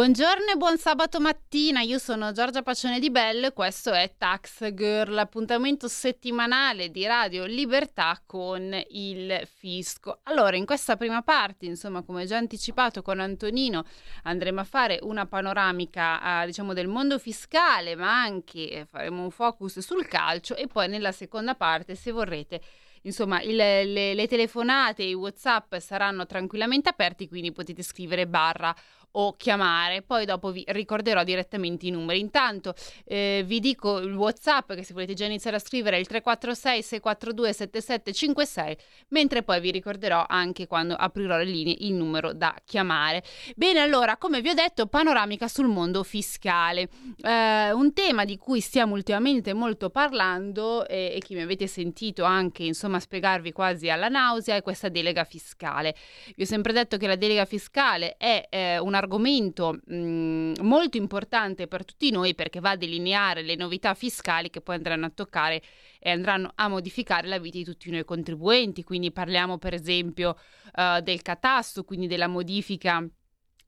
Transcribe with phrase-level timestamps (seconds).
[0.00, 4.72] Buongiorno e buon sabato mattina, io sono Giorgia Pacione di Bello e questo è Tax
[4.72, 10.20] Girl, l'appuntamento settimanale di Radio Libertà con il fisco.
[10.22, 13.84] Allora, in questa prima parte, insomma, come già anticipato con Antonino,
[14.22, 19.80] andremo a fare una panoramica, eh, diciamo, del mondo fiscale, ma anche faremo un focus
[19.80, 22.62] sul calcio e poi nella seconda parte, se vorrete,
[23.02, 28.74] insomma il, le, le telefonate, i whatsapp saranno tranquillamente aperti, quindi potete scrivere barra
[29.12, 32.20] o chiamare, poi dopo vi ricorderò direttamente i numeri.
[32.20, 32.74] Intanto
[33.04, 36.82] eh, vi dico il WhatsApp che se volete già iniziare a scrivere è il 346
[36.82, 38.76] 642 7756,
[39.08, 43.22] mentre poi vi ricorderò anche quando aprirò le linee il numero da chiamare.
[43.56, 46.88] Bene, allora, come vi ho detto, panoramica sul mondo fiscale.
[47.22, 52.24] Eh, un tema di cui stiamo ultimamente molto parlando eh, e che mi avete sentito
[52.24, 55.94] anche, insomma, spiegarvi quasi alla nausea è questa delega fiscale.
[56.36, 61.66] Vi ho sempre detto che la delega fiscale è eh, una argomento mh, molto importante
[61.66, 65.62] per tutti noi perché va a delineare le novità fiscali che poi andranno a toccare
[65.98, 68.84] e andranno a modificare la vita di tutti noi contribuenti.
[68.84, 70.36] Quindi parliamo per esempio
[70.74, 73.06] uh, del catasto, quindi della modifica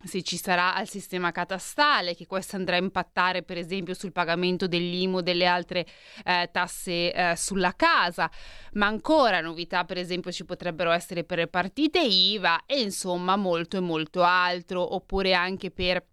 [0.05, 4.67] se ci sarà al sistema catastale, che questo andrà a impattare per esempio sul pagamento
[4.67, 5.87] dell'IMU e delle altre
[6.25, 8.31] eh, tasse eh, sulla casa,
[8.73, 13.77] ma ancora novità per esempio ci potrebbero essere per le partite IVA e insomma molto
[13.77, 16.05] e molto altro, oppure anche per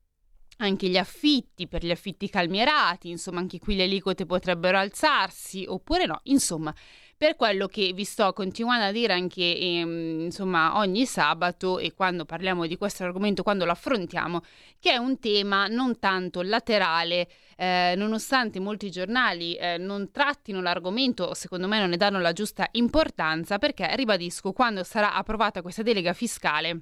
[0.61, 6.05] anche gli affitti, per gli affitti calmierati, insomma anche qui le aliquote potrebbero alzarsi, oppure
[6.05, 6.73] no, insomma
[7.19, 12.23] per quello che vi sto continuando a dire anche ehm, insomma ogni sabato e quando
[12.23, 14.39] parliamo di questo argomento, quando lo affrontiamo,
[14.79, 17.27] che è un tema non tanto laterale,
[17.57, 22.69] eh, nonostante molti giornali eh, non trattino l'argomento, secondo me non ne danno la giusta
[22.71, 26.79] importanza, perché ribadisco, quando sarà approvata questa delega fiscale,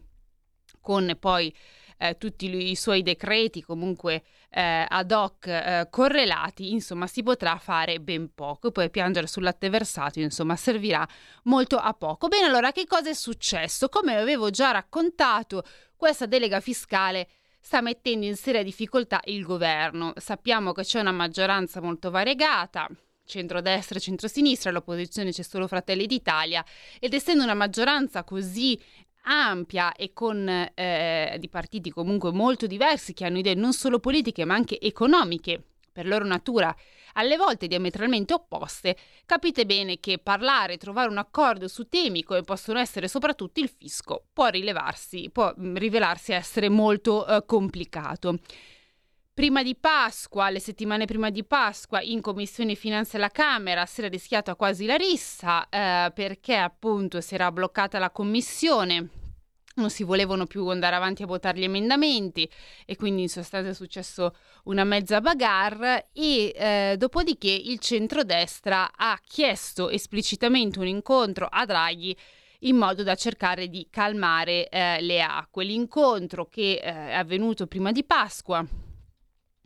[0.80, 1.52] con poi
[1.98, 8.00] eh, tutti i suoi decreti comunque eh, ad hoc eh, correlati, insomma si potrà fare
[8.00, 8.72] ben poco.
[8.72, 11.08] Poi piangere sul latte versato, insomma, servirà
[11.44, 12.28] molto a poco.
[12.28, 13.90] Bene, allora che cosa è successo?
[13.90, 15.64] Come avevo già raccontato,
[15.96, 17.28] questa delega fiscale
[17.60, 20.14] sta mettendo in seria difficoltà il governo.
[20.16, 22.88] Sappiamo che c'è una maggioranza molto variegata,
[23.26, 26.64] centrodestra e centrosinistra, all'opposizione c'è solo Fratelli d'Italia
[27.00, 28.80] ed essendo una maggioranza così
[29.28, 34.46] ampia e con eh, di partiti comunque molto diversi che hanno idee non solo politiche
[34.46, 35.62] ma anche economiche
[35.92, 36.76] per loro natura
[37.18, 38.96] alle volte diametralmente opposte,
[39.26, 44.26] capite bene che parlare, trovare un accordo su temi come possono essere soprattutto il fisco
[44.32, 44.50] può
[45.32, 48.40] può mm, rivelarsi essere molto eh, complicato.
[49.34, 54.10] Prima di Pasqua, le settimane prima di Pasqua, in Commissione Finanze alla Camera si era
[54.10, 59.17] rischiata quasi la rissa eh, perché appunto si era bloccata la commissione
[59.78, 62.50] non si volevano più andare avanti a votare gli emendamenti
[62.86, 69.20] e quindi in sostanza è successo una mezza bagarre e eh, dopodiché il centrodestra ha
[69.26, 72.16] chiesto esplicitamente un incontro a Draghi
[72.62, 75.64] in modo da cercare di calmare eh, le acque.
[75.64, 78.66] L'incontro che eh, è avvenuto prima di Pasqua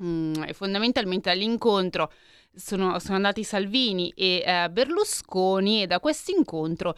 [0.04, 2.12] mm, fondamentalmente all'incontro
[2.54, 6.98] sono, sono andati Salvini e eh, Berlusconi e da questo incontro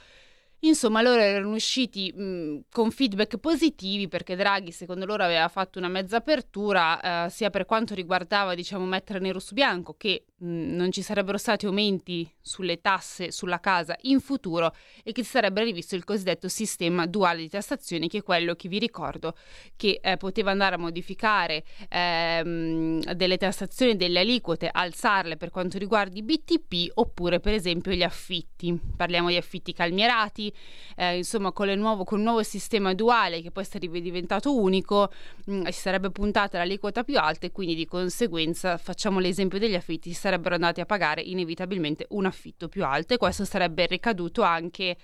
[0.66, 5.90] Insomma, loro erano usciti mh, con feedback positivi perché Draghi, secondo loro, aveva fatto una
[5.90, 10.90] mezza apertura eh, sia per quanto riguardava, diciamo, mettere nero su bianco che mh, non
[10.94, 15.96] ci sarebbero stati aumenti sulle tasse sulla casa in futuro e che si sarebbe rivisto
[15.96, 19.36] il cosiddetto sistema duale di tassazione, che è quello che vi ricordo
[19.76, 26.18] che eh, poteva andare a modificare ehm, delle tassazioni, delle aliquote, alzarle per quanto riguarda
[26.18, 28.80] i BTP oppure, per esempio, gli affitti.
[28.96, 30.52] Parliamo di affitti calmierati
[30.96, 35.12] eh, insomma con, nuovo, con, il nuovo sistema duale che poi sarebbe diventato unico,
[35.46, 39.76] mh, mm, si sarebbe puntata l'aliquota più alta e quindi di conseguenza, facciamo l'esempio degli
[39.76, 44.42] affitti, si sarebbero andati a pagare inevitabilmente un affitto più alto e questo sarebbe ricaduto
[44.42, 44.98] anche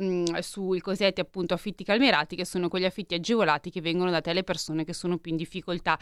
[0.00, 4.44] mm, sui cosiddetti appunto affitti calmierati che sono quegli affitti agevolati che vengono dati alle
[4.44, 5.98] persone che sono più in difficoltà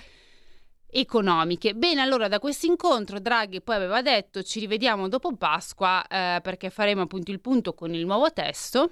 [0.93, 1.75] economiche.
[1.75, 6.69] Bene, allora da questo incontro Draghi poi aveva detto ci rivediamo dopo Pasqua eh, perché
[6.69, 8.91] faremo appunto il punto con il nuovo testo.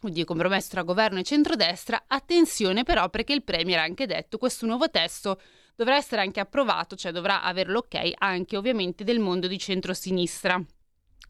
[0.00, 2.04] Oddio, compromesso tra governo e centrodestra.
[2.06, 5.40] Attenzione però perché il Premier ha anche detto questo nuovo testo
[5.74, 10.54] dovrà essere anche approvato, cioè dovrà avere l'ok anche ovviamente del mondo di centrosinistra.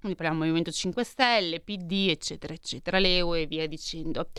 [0.00, 4.30] quindi parliamo Movimento 5 Stelle, PD, eccetera, eccetera, Leo e via dicendo.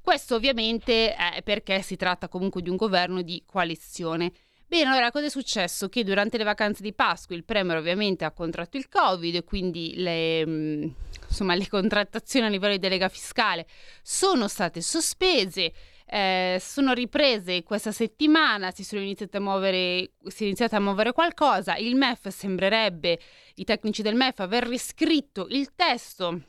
[0.00, 4.32] Questo ovviamente è perché si tratta comunque di un governo di coalizione.
[4.70, 5.88] Bene, allora cosa è successo?
[5.88, 9.94] Che durante le vacanze di Pasqua il Premier ovviamente ha contratto il Covid e quindi
[9.96, 10.88] le, mm,
[11.26, 13.66] insomma, le contrattazioni a livello di delega fiscale
[14.00, 15.72] sono state sospese.
[16.06, 21.10] Eh, sono riprese questa settimana, si, sono iniziate a muovere, si è iniziato a muovere
[21.10, 21.74] qualcosa.
[21.74, 23.18] Il MEF sembrerebbe,
[23.56, 26.42] i tecnici del MEF, aver riscritto il testo.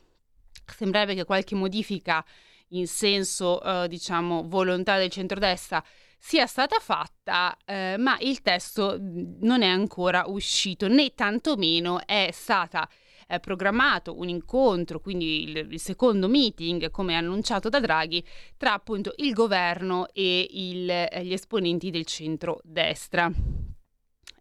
[0.64, 2.24] Sembrerebbe che qualche modifica
[2.68, 5.82] in senso, eh, diciamo, volontà del centrodestra
[6.24, 12.88] sia stata fatta, eh, ma il testo non è ancora uscito, né tantomeno è stata
[13.26, 18.24] eh, programmato un incontro, quindi il, il, secondo meeting, come annunciato da Draghi,
[18.56, 23.28] tra appunto il governo e il, eh, gli esponenti del centro-destra.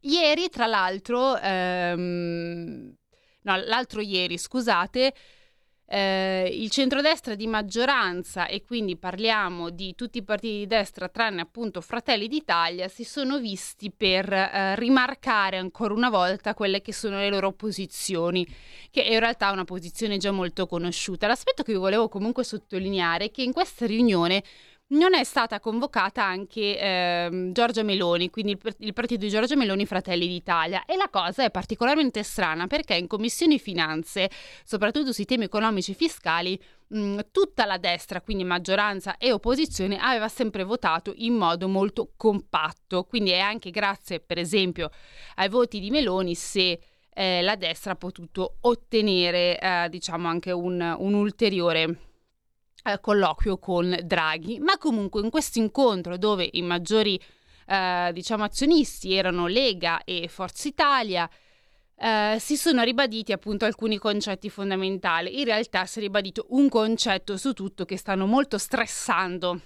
[0.02, 2.94] Ieri, tra l'altro, ehm,
[3.42, 5.14] no, l'altro ieri, scusate,
[5.92, 11.42] eh, il centrodestra di maggioranza, e quindi parliamo di tutti i partiti di destra tranne
[11.42, 17.18] appunto Fratelli d'Italia, si sono visti per eh, rimarcare ancora una volta quelle che sono
[17.18, 18.48] le loro posizioni,
[18.90, 21.28] che è in realtà una posizione già molto conosciuta.
[21.28, 24.44] L'aspetto che vi volevo comunque sottolineare è che in questa riunione
[24.92, 29.86] non è stata convocata anche eh, Giorgia Meloni, quindi il, il, partito di Giorgia Meloni
[29.86, 30.86] Fratelli d'Italia.
[30.86, 34.30] E la cosa è particolarmente strana perché in Commissione Finanze,
[34.64, 40.28] soprattutto sui temi economici e fiscali, mh, tutta la destra, quindi maggioranza e opposizione, aveva
[40.28, 43.04] sempre votato in modo molto compatto.
[43.04, 44.90] Quindi è anche grazie, per esempio,
[45.36, 46.80] ai voti di Meloni se
[47.14, 52.10] eh, la destra ha potuto ottenere, eh, diciamo, anche un, un ulteriore
[52.84, 57.20] eh, colloquio con Draghi, ma comunque in questo incontro dove i maggiori
[57.68, 61.30] eh, diciamo azionisti erano Lega e Forza Italia,
[61.96, 65.40] eh, si sono ribaditi appunto alcuni concetti fondamentali.
[65.40, 69.62] In realtà si è ribadito un concetto su tutto che stanno molto stressando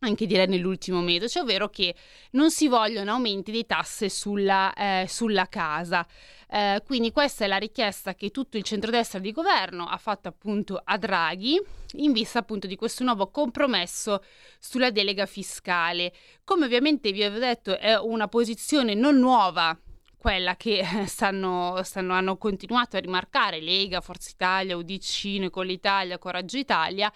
[0.00, 1.94] anche direi nell'ultimo mese, cioè ovvero che
[2.32, 6.06] non si vogliono aumenti di tasse sulla, eh, sulla casa.
[6.50, 10.80] Eh, quindi questa è la richiesta che tutto il centrodestra di governo ha fatto appunto
[10.82, 11.60] a Draghi
[11.96, 14.22] in vista appunto di questo nuovo compromesso
[14.58, 16.12] sulla delega fiscale.
[16.44, 19.78] Come ovviamente vi avevo detto è una posizione non nuova
[20.16, 26.56] quella che stanno, stanno, hanno continuato a rimarcare Lega, Forza Italia, UDC, con l'Italia, Coraggio
[26.56, 27.12] Italia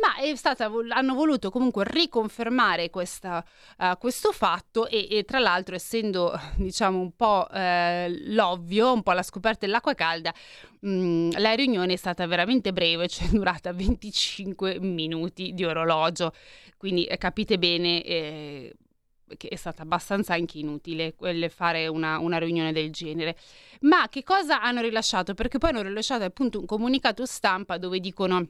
[0.00, 3.44] ma stata, hanno voluto comunque riconfermare questa,
[3.78, 9.12] uh, questo fatto e, e, tra l'altro essendo diciamo un po' eh, l'ovvio, un po'
[9.12, 10.32] la scoperta dell'acqua calda,
[10.80, 16.32] mh, mm, la riunione è stata veramente breve, cioè durata 25 minuti di orologio,
[16.76, 18.02] quindi eh, capite bene...
[18.02, 18.74] Eh,
[19.36, 21.14] che è stata abbastanza anche inutile
[21.50, 23.36] fare una, una, riunione del genere.
[23.82, 25.34] Ma che cosa hanno rilasciato?
[25.34, 28.44] Perché poi hanno rilasciato appunto un comunicato stampa dove dicono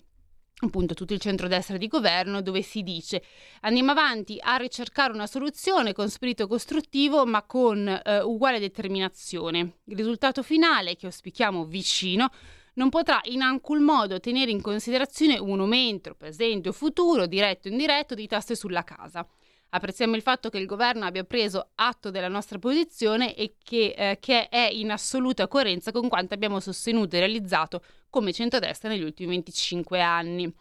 [0.61, 3.23] appunto tutto il centrodestra di governo dove si dice
[3.61, 9.79] andiamo avanti a ricercare una soluzione con spirito costruttivo ma con eh, uguale determinazione.
[9.85, 12.31] Il risultato finale che auspichiamo vicino
[12.75, 17.71] non potrà in alcun modo tenere in considerazione un aumento presente o futuro, diretto o
[17.71, 19.27] indiretto, di tasse sulla casa.
[19.73, 24.19] Apprezziamo il fatto che il governo abbia preso atto della nostra posizione e che, eh,
[24.19, 29.29] che è in assoluta coerenza con quanto abbiamo sostenuto e realizzato come centrodestra negli ultimi
[29.31, 30.53] 25 anni.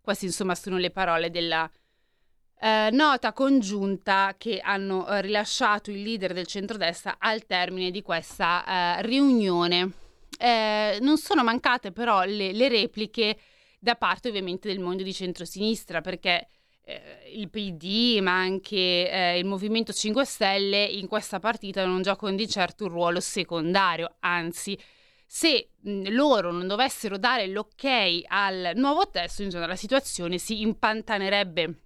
[0.00, 1.70] Queste insomma sono le parole della
[2.58, 8.64] eh, nota congiunta che hanno eh, rilasciato il leader del centrodestra al termine di questa
[8.98, 9.92] eh, riunione.
[10.38, 13.38] Eh, non sono mancate però le, le repliche
[13.78, 16.48] da parte ovviamente del mondo di centrosinistra perché
[17.32, 22.48] il PD, ma anche eh, il Movimento 5 Stelle in questa partita non giocano di
[22.48, 24.78] certo un ruolo secondario, anzi
[25.26, 27.84] se loro non dovessero dare l'ok
[28.28, 31.80] al nuovo testo, insomma, la situazione si impantanerebbe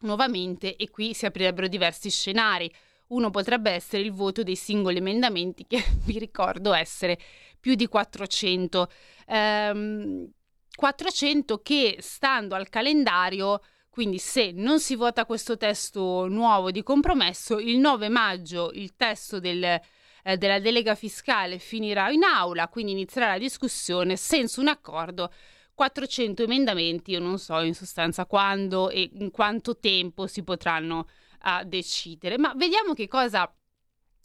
[0.00, 2.70] nuovamente e qui si aprirebbero diversi scenari.
[3.06, 7.18] Uno potrebbe essere il voto dei singoli emendamenti, che vi ricordo essere
[7.58, 8.90] più di 400.
[9.28, 10.30] Ehm,
[10.76, 13.60] 400 che, stando al calendario,
[13.94, 19.38] quindi se non si vota questo testo nuovo di compromesso, il 9 maggio il testo
[19.38, 25.32] del, eh, della delega fiscale finirà in aula, quindi inizierà la discussione senza un accordo.
[25.74, 31.06] 400 emendamenti, io non so in sostanza quando e in quanto tempo si potranno
[31.44, 33.48] uh, decidere, ma vediamo che cosa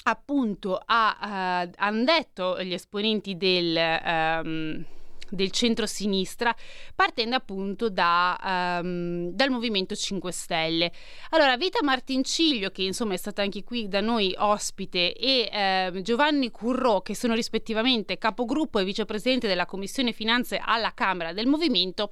[0.06, 4.86] appunto ha, uh, hanno detto gli esponenti del, um,
[5.30, 6.56] del centro-sinistra,
[6.96, 10.92] partendo appunto da, um, dal Movimento 5 Stelle.
[11.32, 16.52] Allora, Vita Martinciglio, che insomma è stata anche qui da noi ospite, e eh, Giovanni
[16.52, 22.12] Currò, che sono rispettivamente capogruppo e vicepresidente della Commissione Finanze alla Camera del Movimento,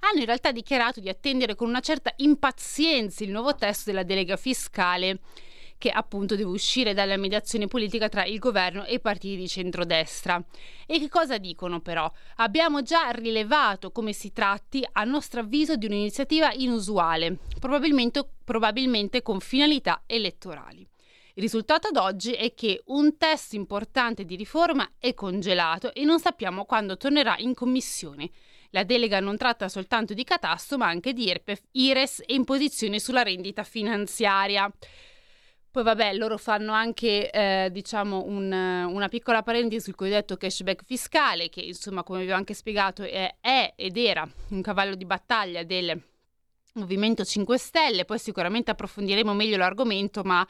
[0.00, 4.36] hanno in realtà dichiarato di attendere con una certa impazienza il nuovo testo della delega
[4.36, 5.20] fiscale
[5.78, 10.42] che appunto deve uscire dalla mediazione politica tra il governo e i partiti di centrodestra.
[10.86, 12.10] E che cosa dicono però?
[12.36, 19.40] Abbiamo già rilevato come si tratti, a nostro avviso, di un'iniziativa inusuale, probabilmente, probabilmente con
[19.40, 20.86] finalità elettorali.
[21.38, 26.18] Il risultato ad oggi è che un testo importante di riforma è congelato e non
[26.18, 28.30] sappiamo quando tornerà in commissione.
[28.70, 33.22] La delega non tratta soltanto di catasto, ma anche di IRPEF, IRES e imposizioni sulla
[33.22, 34.72] rendita finanziaria.
[35.76, 41.50] Poi vabbè, loro fanno anche eh, diciamo un, una piccola parentesi sul cosiddetto cashback fiscale,
[41.50, 45.64] che insomma, come vi ho anche spiegato, è, è ed era un cavallo di battaglia
[45.64, 46.02] del
[46.76, 48.06] Movimento 5 Stelle.
[48.06, 50.48] Poi sicuramente approfondiremo meglio l'argomento, ma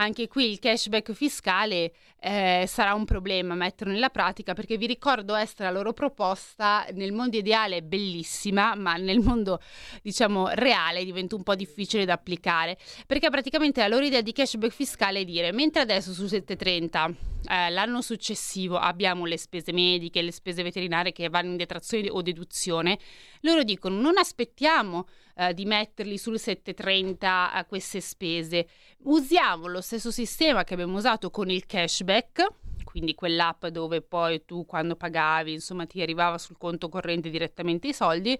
[0.00, 5.34] anche qui il cashback fiscale eh, sarà un problema metterlo nella pratica perché vi ricordo
[5.34, 9.60] essere la loro proposta nel mondo ideale è bellissima ma nel mondo
[10.02, 12.76] diciamo reale diventa un po' difficile da applicare
[13.06, 17.14] perché praticamente la loro idea di cashback fiscale è dire mentre adesso su 730
[17.50, 22.22] eh, l'anno successivo abbiamo le spese mediche le spese veterinarie che vanno in detrazione o
[22.22, 22.98] deduzione
[23.42, 25.06] loro dicono non aspettiamo
[25.38, 28.66] eh, di metterli sul 730 a queste spese.
[29.04, 32.44] Usiamo lo stesso sistema che abbiamo usato con il cashback,
[32.82, 37.94] quindi quell'app dove poi tu quando pagavi, insomma, ti arrivava sul conto corrente direttamente i
[37.94, 38.36] soldi,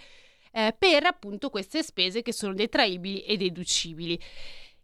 [0.50, 4.20] eh, per appunto queste spese che sono detraibili e deducibili.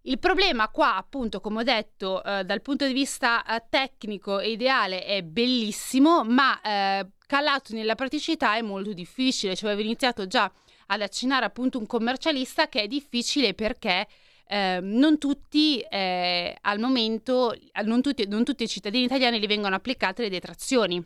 [0.07, 4.51] Il problema qua, appunto, come ho detto, eh, dal punto di vista eh, tecnico e
[4.51, 9.57] ideale è bellissimo, ma eh, calato nella praticità è molto difficile.
[9.57, 10.53] Cioè, avevo iniziato già
[10.87, 14.07] ad accennare appunto un commercialista che è difficile perché
[14.47, 19.75] eh, non tutti eh, al momento, non tutti, non tutti i cittadini italiani gli vengono
[19.75, 21.05] applicate le detrazioni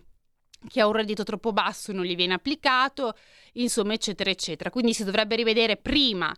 [0.66, 3.14] chi ha un reddito troppo basso non gli viene applicato,
[3.52, 4.70] insomma, eccetera, eccetera.
[4.70, 6.34] Quindi si dovrebbe rivedere prima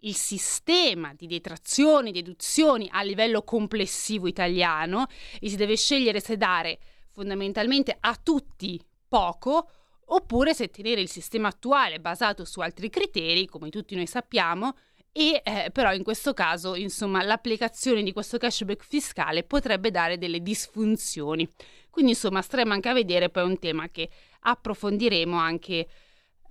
[0.00, 5.06] il sistema di detrazioni, deduzioni a livello complessivo italiano
[5.40, 6.78] e si deve scegliere se dare
[7.10, 9.70] fondamentalmente a tutti poco
[10.06, 14.74] oppure se tenere il sistema attuale basato su altri criteri, come tutti noi sappiamo,
[15.16, 20.40] e eh, però in questo caso, insomma, l'applicazione di questo cashback fiscale potrebbe dare delle
[20.40, 21.48] disfunzioni.
[21.88, 25.86] Quindi, insomma, staremo anche a vedere, poi è un tema che approfondiremo anche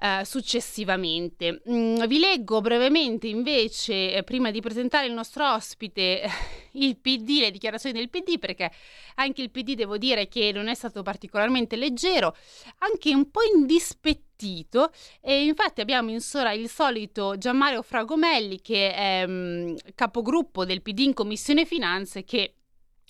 [0.04, 1.62] eh, successivamente.
[1.70, 6.22] Mm, vi leggo brevemente invece, eh, prima di presentare il nostro ospite,
[6.74, 8.70] il PD, le dichiarazioni del PD, perché
[9.16, 12.36] anche il PD devo dire che non è stato particolarmente leggero,
[12.80, 14.92] anche un po' indispettito
[15.22, 21.00] e infatti abbiamo in sora il solito Gianmario Fragomelli che è um, capogruppo del PD
[21.00, 22.56] in Commissione Finanze che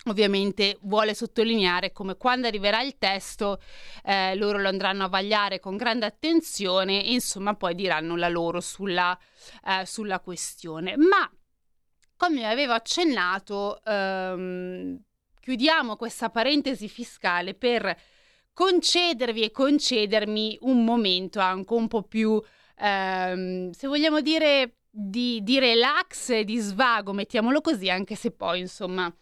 [0.06, 3.60] ovviamente vuole sottolineare come quando arriverà il testo
[4.04, 8.60] eh, loro lo andranno a vagliare con grande attenzione e insomma poi diranno la loro
[8.60, 9.18] sulla,
[9.66, 10.96] eh, sulla questione.
[10.96, 11.30] Ma
[12.16, 14.98] come avevo accennato, ehm,
[15.40, 17.96] chiudiamo questa parentesi fiscale per
[18.52, 22.40] concedervi e concedermi un momento anche un po' più,
[22.78, 29.12] ehm, se vogliamo dire, di, di relax di svago, mettiamolo così, anche se poi insomma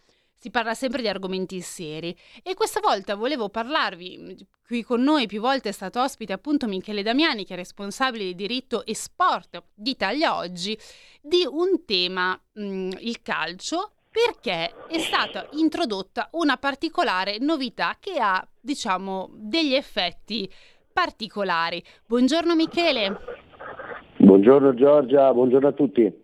[0.43, 5.41] si parla sempre di argomenti seri e questa volta volevo parlarvi, qui con noi più
[5.41, 9.91] volte è stato ospite appunto Michele Damiani che è responsabile di diritto e sport di
[9.91, 10.77] Italia Oggi,
[11.21, 18.45] di un tema, mh, il calcio, perché è stata introdotta una particolare novità che ha,
[18.61, 20.51] diciamo, degli effetti
[20.93, 21.81] particolari.
[22.05, 23.17] Buongiorno Michele.
[24.17, 26.22] Buongiorno Giorgia, buongiorno a tutti.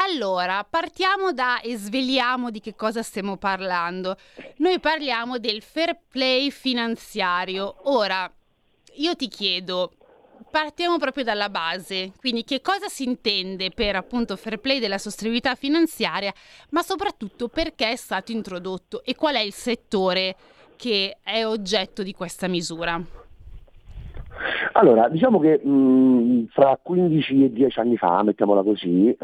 [0.00, 4.16] Allora, partiamo da e sveliamo di che cosa stiamo parlando.
[4.58, 7.80] Noi parliamo del fair play finanziario.
[7.90, 8.32] Ora,
[8.94, 9.92] io ti chiedo,
[10.48, 15.56] partiamo proprio dalla base, quindi che cosa si intende per appunto fair play della sostenibilità
[15.56, 16.32] finanziaria,
[16.70, 20.36] ma soprattutto perché è stato introdotto e qual è il settore
[20.76, 23.27] che è oggetto di questa misura?
[24.72, 29.16] Allora, diciamo che mh, fra 15 e 10 anni fa, mettiamola così, eh,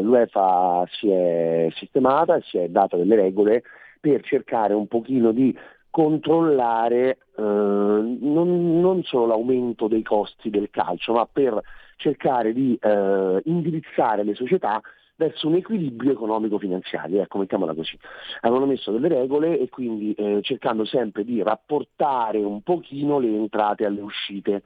[0.00, 3.62] l'UEFA si è sistemata e si è data delle regole
[4.00, 5.56] per cercare un pochino di
[5.90, 11.60] controllare eh, non, non, solo l'aumento dei costi del calcio, ma per
[11.96, 14.80] cercare di eh, indirizzare le società
[15.22, 17.96] verso un equilibrio economico-finanziario, ecco, mettiamola così.
[18.40, 23.86] Avevano messo delle regole e quindi eh, cercando sempre di rapportare un pochino le entrate
[23.86, 24.62] alle uscite.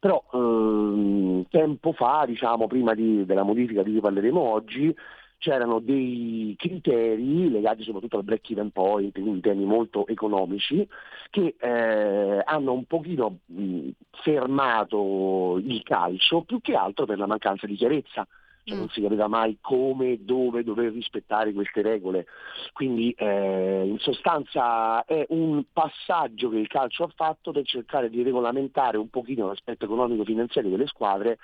[0.00, 4.94] Però ehm, tempo fa, diciamo prima di, della modifica di cui parleremo oggi,
[5.38, 10.86] c'erano dei criteri legati soprattutto al break even point, quindi temi molto economici,
[11.30, 13.88] che eh, hanno un pochino mh,
[14.22, 18.26] fermato il calcio più che altro per la mancanza di chiarezza.
[18.70, 22.26] Cioè, non si capiva mai come, dove dover rispettare queste regole.
[22.72, 28.22] Quindi eh, in sostanza è un passaggio che il calcio ha fatto per cercare di
[28.22, 31.38] regolamentare un pochino l'aspetto economico-finanziario delle squadre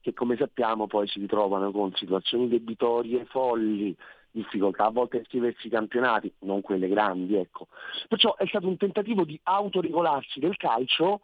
[0.00, 3.94] che come sappiamo poi si ritrovano con situazioni debitorie folli,
[4.30, 7.66] difficoltà a volte a iscriversi ai campionati, non quelle grandi, ecco.
[8.08, 11.20] Perciò è stato un tentativo di autoregolarsi del calcio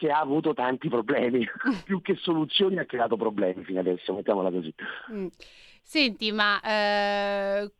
[0.00, 1.46] che ha avuto tanti problemi,
[1.84, 4.74] più che soluzioni ha creato problemi fino adesso, mettiamola così.
[5.12, 5.26] Mm.
[5.82, 7.70] Senti, ma eh,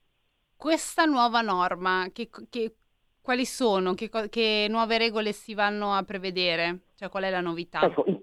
[0.54, 2.74] questa nuova norma, che, che,
[3.22, 3.94] quali sono?
[3.94, 6.80] Che, che, nuove regole si vanno a prevedere?
[6.94, 7.80] Cioè qual è la novità?
[7.80, 8.20] Ecco, in,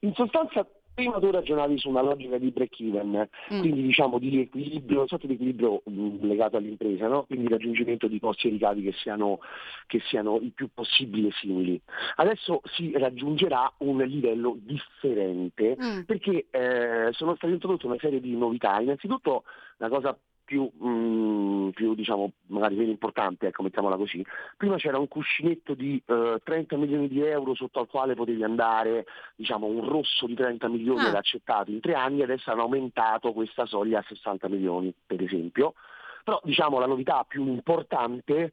[0.00, 3.58] in sostanza Prima tu ragionavi su una logica di break even, mm.
[3.58, 7.24] quindi diciamo di equilibrio, un sorta di equilibrio mh, mm, legato all'impresa, no?
[7.24, 9.40] quindi raggiungimento di costi e ricavi che siano,
[9.88, 11.80] che siano il più possibile simili.
[12.16, 16.00] Adesso si raggiungerà un livello differente mm.
[16.02, 18.78] perché eh, sono state introdotte una serie di novità.
[18.78, 19.42] Innanzitutto
[19.78, 24.24] la cosa più, mh, mm, più diciamo, magari meno importante, ecco, mettiamola così.
[24.56, 29.06] Prima c'era un cuscinetto di eh, 30 milioni di euro sotto al quale potevi andare,
[29.34, 31.08] diciamo, un rosso di 30 milioni ah.
[31.08, 35.74] era accettato in tre anni, adesso hanno aumentato questa soglia a 60 milioni, per esempio.
[36.22, 38.52] Però diciamo, la novità più importante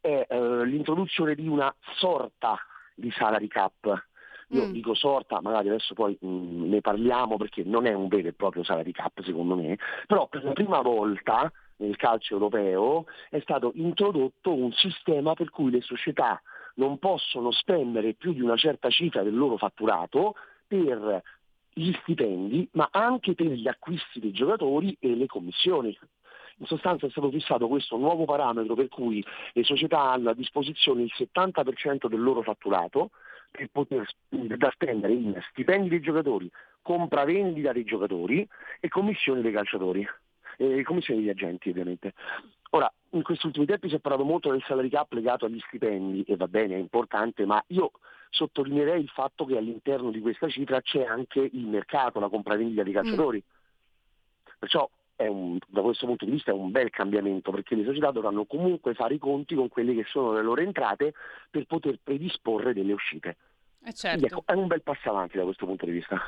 [0.00, 2.58] è eh, l'introduzione di una sorta
[2.94, 4.07] di salary cap,
[4.48, 4.72] io mm.
[4.72, 8.32] dico sorta, magari adesso poi mh, mm, ne parliamo perché non è un vero e
[8.32, 13.72] proprio salary cap secondo me, però per la prima volta nel calcio europeo è stato
[13.74, 16.40] introdotto un sistema per cui le società
[16.74, 20.34] non possono spendere più di una certa cifra del loro fatturato
[20.66, 21.22] per
[21.72, 25.96] gli stipendi, ma anche per gli acquisti dei giocatori e le commissioni.
[26.60, 31.02] In sostanza è stato fissato questo nuovo parametro per cui le società hanno a disposizione
[31.02, 33.10] il 70% del loro fatturato
[33.50, 36.50] per poter da spendere in stipendi dei giocatori,
[36.82, 38.46] compravendita dei giocatori
[38.80, 40.06] e commissioni dei calciatori,
[40.58, 42.14] e commissioni degli agenti ovviamente.
[42.70, 46.24] Ora, in questi ultimi tempi si è parlato molto del salary cap legato agli stipendi
[46.24, 47.92] e va bene, è importante, ma io
[48.30, 52.92] sottolineerei il fatto che all'interno di questa cifra c'è anche il mercato, la compravendita dei
[52.92, 53.42] calciatori.
[53.42, 54.52] Mm.
[54.58, 54.88] Perciò
[55.26, 58.94] un, da questo punto di vista è un bel cambiamento perché le società dovranno comunque
[58.94, 61.14] fare i conti con quelle che sono le loro entrate
[61.50, 63.36] per poter predisporre delle uscite.
[63.84, 64.26] Eh certo.
[64.26, 66.20] ecco, è un bel passo avanti da questo punto di vista.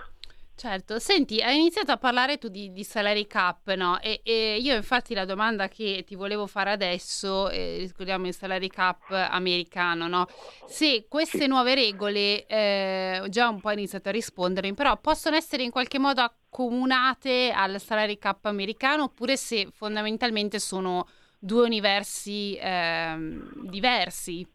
[0.61, 3.99] Certo, senti, hai iniziato a parlare tu di, di salary cap, no?
[3.99, 8.68] E, e, io infatti la domanda che ti volevo fare adesso, eh, ricordiamo il salary
[8.68, 10.27] cap americano, no?
[10.66, 15.62] Se queste nuove regole, eh, già un po' hai iniziato a rispondere, però possono essere
[15.62, 23.16] in qualche modo accomunate al salary cap americano oppure se fondamentalmente sono due universi eh,
[23.62, 24.46] diversi,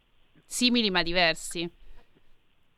[0.45, 1.67] simili ma diversi?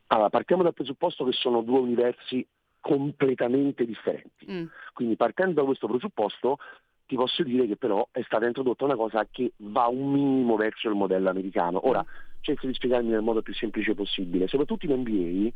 [0.06, 2.46] Allora, partiamo dal presupposto che sono due universi
[2.80, 4.46] completamente differenti.
[4.50, 4.66] Mm.
[4.92, 6.58] Quindi partendo da questo presupposto
[7.06, 10.88] ti posso dire che però è stata introdotta una cosa che va un minimo verso
[10.88, 11.86] il modello americano.
[11.88, 12.04] Ora,
[12.40, 14.46] cerco di spiegarmi nel modo più semplice possibile.
[14.46, 15.50] Soprattutto in NBA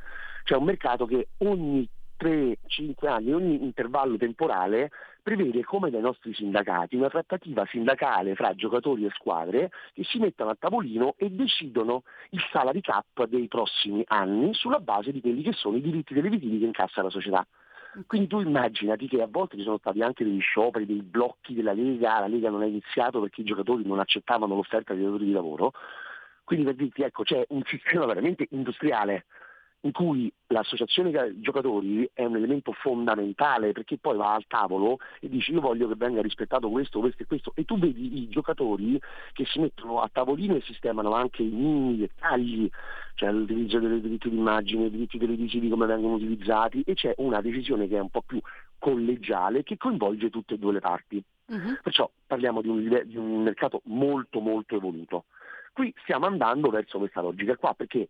[0.45, 1.87] c'è un mercato che ogni
[2.19, 4.91] 3-5 anni, ogni intervallo temporale
[5.23, 10.51] prevede come dai nostri sindacati una trattativa sindacale fra giocatori e squadre che si mettono
[10.51, 15.53] a tavolino e decidono il salary cap dei prossimi anni sulla base di quelli che
[15.53, 17.47] sono i diritti televisivi che incassa la società.
[18.07, 21.75] Quindi tu immaginati che a volte ci sono stati anche degli scioperi, dei blocchi della
[21.75, 25.33] Lega, la Lega non è iniziato perché i giocatori non accettavano l'offerta dei datori di
[25.33, 25.73] lavoro.
[26.43, 29.27] Quindi per dirti, ecco, c'è un sistema veramente industriale
[29.85, 35.53] in cui l'associazione giocatori è un elemento fondamentale perché poi va al tavolo e dice
[35.53, 39.01] io voglio che venga rispettato questo, questo e questo e tu vedi i giocatori
[39.33, 42.69] che si mettono a tavolino e sistemano anche i minimi dettagli,
[43.15, 47.89] cioè l'utilizzo dei diritti d'immagine, i diritti televisivi come vengono utilizzati e c'è una decisione
[47.89, 48.41] che è un po' più
[48.79, 51.23] collegiale che coinvolge tutte e due le parti.
[51.47, 51.79] Uh-huh.
[51.83, 55.25] Perciò parliamo di un, di un mercato molto molto evoluto.
[55.73, 58.09] Qui stiamo andando verso questa logica qua perché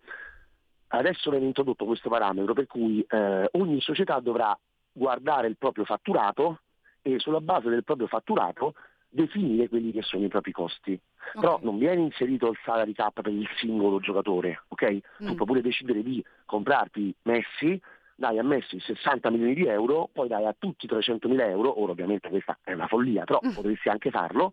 [0.94, 4.56] Adesso viene introdotto questo parametro per cui eh, ogni società dovrà
[4.92, 6.60] guardare il proprio fatturato
[7.00, 8.74] e sulla base del proprio fatturato
[9.08, 10.92] definire quelli che sono i propri costi.
[11.28, 11.40] Okay.
[11.40, 14.92] Però non viene inserito il salary cap per il singolo giocatore, ok?
[14.92, 15.26] Mm.
[15.26, 17.80] Tu puoi pure decidere di comprarti Messi,
[18.14, 21.92] dai a Messi 60 milioni di euro, poi dai a tutti 300 mila euro, ora
[21.92, 23.52] ovviamente questa è una follia, però Mm.
[23.52, 24.52] potresti anche farlo,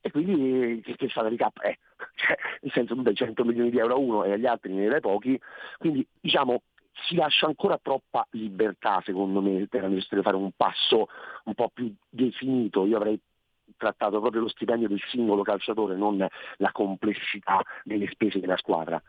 [0.00, 1.76] e quindi eh, che, che salary cap è?
[2.20, 4.88] Cioè, nel senso tu dai 100 milioni di euro a uno e agli altri ne
[4.88, 5.40] dai pochi,
[5.78, 6.62] quindi diciamo
[7.06, 11.08] si lascia ancora troppa libertà secondo me per la necessità fare un passo
[11.44, 13.18] un po' più definito, io avrei
[13.76, 19.00] trattato proprio lo stipendio del singolo calciatore, non la complessità delle spese della squadra.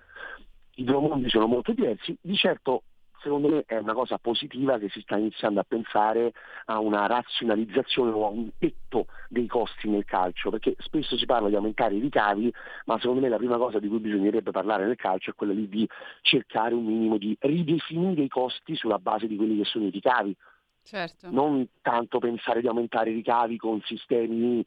[0.76, 2.84] I due mondi sono molto diversi, di certo
[3.22, 6.34] secondo me è una cosa positiva che si sta iniziando a pensare
[6.66, 11.50] a una razionalizzazione o a un tetto dei costi nel calcio, perché spesso si parla
[11.50, 12.54] di aumentare i ricavi,
[12.86, 15.68] ma secondo me la prima cosa di cui bisognerebbe parlare nel calcio è quella lì
[15.68, 15.88] di
[16.22, 20.36] cercare un minimo di ridefinire i costi sulla base di quelli che sono i ricavi,
[20.84, 21.30] Certo.
[21.30, 24.64] non tanto pensare di aumentare i ricavi con sistemi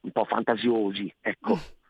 [0.00, 1.58] un po' fantasiosi, ecco.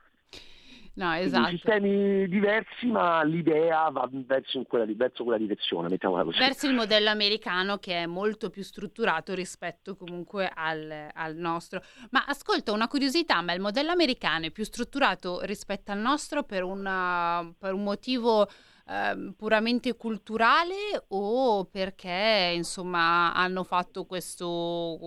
[0.94, 1.48] No, esatto.
[1.48, 6.38] sistemi diversi, ma l'idea va verso, quella, verso quella direzione, mettiamola così.
[6.38, 11.82] Verso il modello americano che è molto più strutturato rispetto comunque al, al nostro.
[12.10, 16.62] Ma ascolta, una curiosità, ma il modello americano è più strutturato rispetto al nostro per,
[16.62, 18.46] una- per un motivo
[18.86, 24.98] ehm, puramente culturale o perché insomma hanno fatto questo,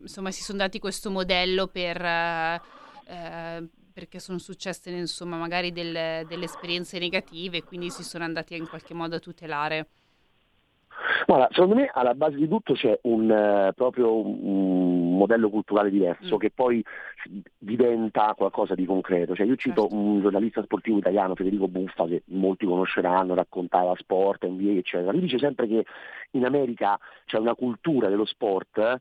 [0.00, 2.02] insomma si sono dati questo modello per...
[2.02, 8.56] eh, perché sono successe insomma magari delle, delle esperienze negative e quindi si sono andati
[8.56, 9.86] in qualche modo a tutelare.
[11.26, 16.36] Guarda, secondo me alla base di tutto c'è un, eh, proprio un modello culturale diverso
[16.36, 16.38] Mm.
[16.38, 16.84] che poi
[17.58, 19.34] diventa qualcosa di concreto.
[19.34, 19.94] Cioè, io cito Certo.
[19.96, 25.12] un giornalista sportivo italiano, Federico Buffa, che molti conosceranno, raccontava sport, NBA, eccetera.
[25.12, 25.84] Lui dice sempre che
[26.32, 28.98] in America c'è una cultura dello sport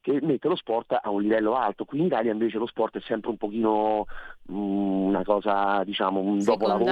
[0.00, 1.84] che mette lo sport a un livello alto.
[1.84, 4.06] Qui in Italia invece lo sport è sempre un pochino
[4.50, 6.84] mm, una cosa, diciamo, un Secondaria,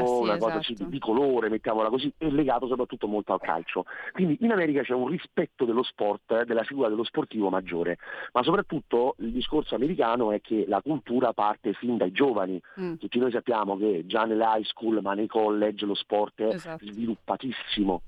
[0.00, 0.90] dopolavoro, sì, una cosa sì, esatto.
[0.90, 3.84] di colore, mettiamola così, e legato soprattutto molto al calcio.
[4.12, 7.98] Quindi in America c'è un rispetto dello sport, della figura dello sportivo maggiore,
[8.32, 12.60] ma soprattutto il discorso americano è che la cultura parte fin dai giovani.
[12.80, 16.84] Mm, Tutti noi sappiamo che già nell'high school, ma nei college lo sport è Esatto.
[16.86, 18.02] sviluppatissimo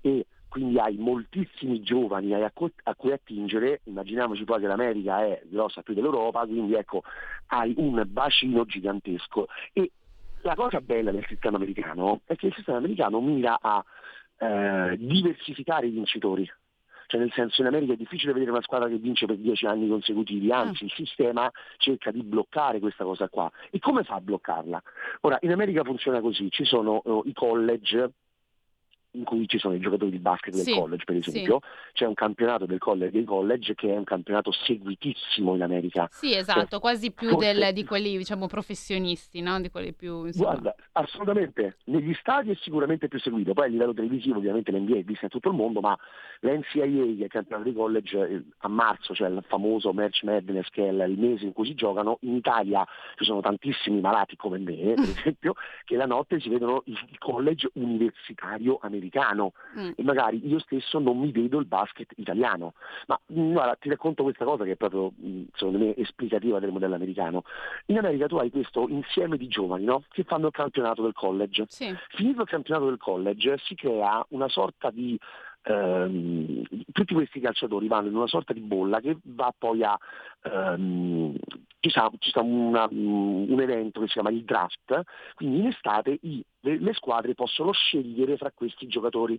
[0.00, 5.94] e quindi hai moltissimi giovani a cui, attingere, immaginiamoci poi che l'America è grossa più
[5.94, 7.02] dell'Europa, quindi ecco
[7.48, 9.90] hai un bacino gigantesco e
[10.42, 13.84] la cosa bella del sistema americano è che il sistema americano mira a
[14.38, 16.48] eh, diversificare i vincitori.
[17.08, 19.88] Cioè nel senso in America è difficile vedere una squadra che vince per dieci anni
[19.88, 23.50] consecutivi, anzi il sistema cerca di bloccare questa cosa qua.
[23.70, 24.82] E come fa a bloccarla?
[25.22, 28.12] Ora, in America funziona così, ci sono eh, i college
[29.14, 31.30] in cui ci sono i giocatori di basket del Sì, college, per sì.
[31.30, 31.60] esempio,
[31.92, 36.08] c'è un campionato del college dei college che è un campionato seguitissimo in America.
[36.10, 39.60] Sì, esatto, quasi più forse- del- di quelli, diciamo, professionisti, no?
[39.60, 40.50] Di quelli più, insomma.
[40.50, 45.02] Guarda, assolutamente, negli stadi è sicuramente più seguito, poi a livello televisivo ovviamente l'NBA è
[45.02, 45.96] vista in tutto il mondo, ma
[46.40, 50.68] l'NCAA, che è il campionato di college, eh, a marzo c'è il famoso March Madness,
[50.70, 52.84] che è il mese in cui si giocano, in Italia
[53.16, 57.70] ci sono tantissimi malati come me, per esempio, che la notte si vedono il college
[57.74, 59.02] universitario americano
[59.78, 62.74] Mm, e magari io stesso non mi vedo il basket italiano.
[63.06, 66.72] Ma mh, guarda, ti racconto questa cosa che è proprio, mh, secondo me, esplicativa del
[66.72, 67.44] modello americano.
[67.86, 70.04] In America tu hai questo insieme di giovani no?
[70.08, 71.64] che fanno il campionato del college.
[71.68, 75.18] Sì, Finito il campionato del college si crea una sorta di...
[75.64, 79.98] ehm, tutti questi calciatori vanno in una sorta di bolla che va poi a...
[80.42, 81.36] ehm,
[81.80, 85.02] ci sta, ci sta una- un evento che si chiama il draft,
[85.34, 89.38] quindi in estate i- le, le squadre possono scegliere fra questi giocatori.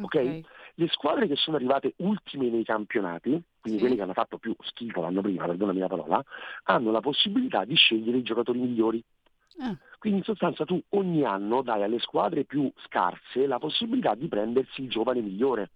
[0.00, 0.40] ok?
[0.74, 3.78] Le squadre che sono arrivate ultime nei campionati, quindi Sì.
[3.78, 6.22] quelle che hanno fatto più schifo l'anno prima, perdonami la parola,
[6.64, 9.02] hanno la possibilità di scegliere i giocatori migliori.
[9.60, 14.28] Ah, Quindi in sostanza tu ogni anno dai alle squadre più scarse la possibilità di
[14.28, 15.70] prendersi il giovane migliore,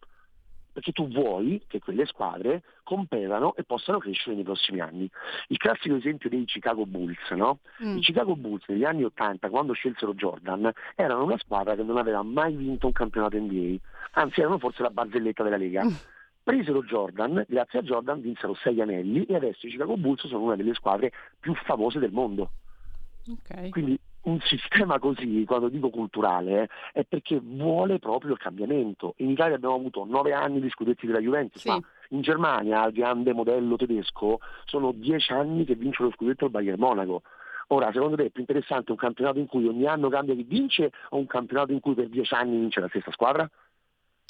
[0.73, 5.11] perché tu vuoi che quelle squadre competano e possano crescere nei prossimi anni.
[5.49, 7.59] Il classico esempio dei Chicago Bulls, no?
[7.85, 11.99] mm, I Chicago Bulls negli anni 80, quando scelsero Jordan, erano una squadra che non
[11.99, 13.77] aveva mai vinto un campionato NBA,
[14.13, 15.85] anzi erano forse la barzelletta della Lega.
[15.85, 15.95] Mm.
[16.45, 20.57] Presero Jordan, grazie a Jordan vinsero sei anelli e adesso i Chicago Bulls sono una
[20.57, 22.51] delle squadre più famose del mondo.
[23.29, 23.69] ok.
[23.69, 26.69] Quindi un sistema così, quando dico culturale, eh,
[27.01, 29.15] è perché vuole proprio il cambiamento.
[29.19, 31.69] In Italia abbiamo avuto nove anni di scudetti della Juventus, Sì.
[31.69, 31.81] ma
[32.11, 36.79] in Germania, al grande modello tedesco, sono dieci anni che vince lo scudetto il Bayern
[36.79, 37.23] Monaco.
[37.69, 40.93] Ora, secondo te è più interessante un campionato in cui ogni anno cambia chi vince
[41.11, 43.49] o un campionato in cui per dieci anni vince la stessa squadra?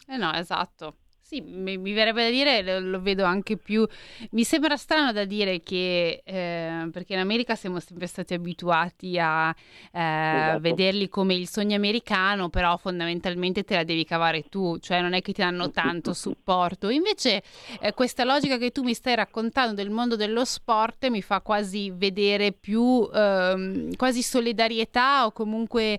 [0.06, 0.94] Eh no, esatto.
[1.24, 3.86] Sì, mi, mi verrebbe da dire, lo, lo vedo anche più...
[4.32, 9.54] Mi sembra strano da dire che, eh, perché in America siamo sempre stati abituati a
[9.92, 10.60] eh, Esatto.
[10.60, 15.22] vederli come il sogno americano, però fondamentalmente te la devi cavare tu, cioè non è
[15.22, 16.88] che ti danno tanto supporto.
[16.90, 17.42] Invece
[17.80, 21.90] eh, questa logica che tu mi stai raccontando del mondo dello sport mi fa quasi
[21.94, 25.98] vedere più ehm, quasi solidarietà o comunque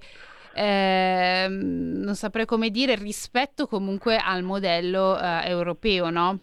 [0.53, 6.39] ehm, non saprei come dire rispetto comunque al modello eh, europeo, no?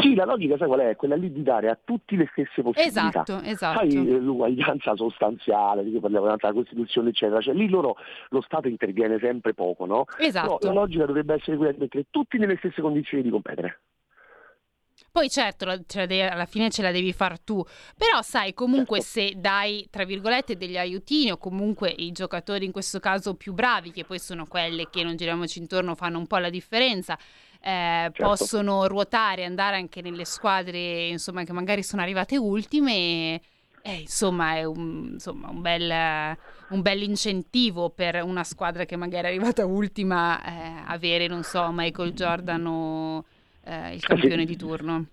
[0.00, 0.96] Sì, la logica sai qual è?
[0.96, 3.08] Quella lì di dare a tutti le stesse possibilità.
[3.08, 3.78] Esatto, esatto.
[3.78, 7.96] Sai eh, l'uguaglianza sostanziale, di cui parliamo della Costituzione, eccetera, cioè lì loro
[8.28, 10.04] lo Stato interviene sempre poco, no?
[10.18, 10.58] Esatto.
[10.58, 13.80] Però la logica dovrebbe essere quella di mettere tutti nelle stesse condizioni di competere.
[15.18, 15.76] Poi certo, la-
[16.06, 17.60] de- alla fine ce la devi far tu,
[17.96, 19.32] però sai, comunque Certo.
[19.32, 23.90] se dai, tra virgolette, degli aiutini o comunque i giocatori in questo caso più bravi,
[23.90, 27.18] che poi sono quelle che non giriamoci intorno, fanno un po' la differenza,
[27.60, 28.22] eh, Certo.
[28.22, 33.40] possono ruotare, andare anche nelle squadre, insomma, che magari sono arrivate ultime,
[33.82, 36.36] eh, insomma, è un, insomma, un bel...
[36.70, 41.66] Un bel incentivo per una squadra che magari è arrivata ultima, eh, avere, non so,
[41.72, 43.24] Michael Jordan o
[43.68, 45.06] eh, il campione di turno.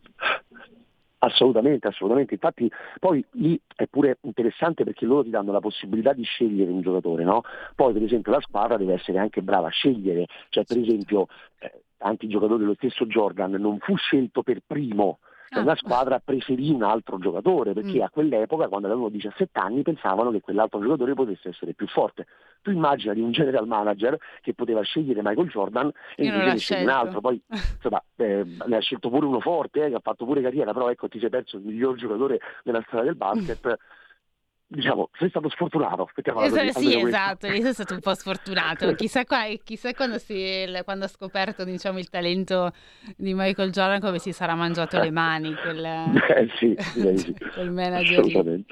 [1.20, 2.36] Assolutamente, assolutamente.
[2.36, 6.82] Infatti poi lì è pure interessante perché loro ti danno la possibilità di scegliere un
[6.82, 7.41] giocatore, no?
[7.76, 11.28] Poi per esempio la squadra deve essere anche brava a scegliere, cioè per esempio
[11.60, 15.20] eh, tanti giocatori dello stesso Jordan non fu scelto per primo
[15.60, 15.63] Ah.
[15.63, 18.02] la squadra preferì un altro giocatore perché Mm.
[18.02, 22.26] a quell'epoca quando avevano 17 anni pensavano che quell'altro giocatore potesse essere più forte.
[22.62, 26.82] Tu immagina di un general manager che poteva scegliere Michael Jordan e invece ne sceglie
[26.84, 27.41] un altro, poi
[27.76, 30.89] insomma, eh, ne ha scelto pure uno forte eh, che ha fatto pure carriera, però
[30.89, 33.78] ecco ti sei perso il miglior giocatore della storia del basket.
[34.67, 36.10] Diciamo, sei stato sfortunato.
[36.15, 37.08] mettiamola Esa- così, sì, questo.
[37.08, 38.93] esatto, lì sono stato un po' sfortunato.
[38.95, 42.71] Chissà, qua- chissà quando, si, quando ha scoperto diciamo, il talento
[43.15, 47.36] di Michael Jordan come si sarà mangiato le mani quel, Eh, sì, sì.
[47.54, 48.63] quel manager.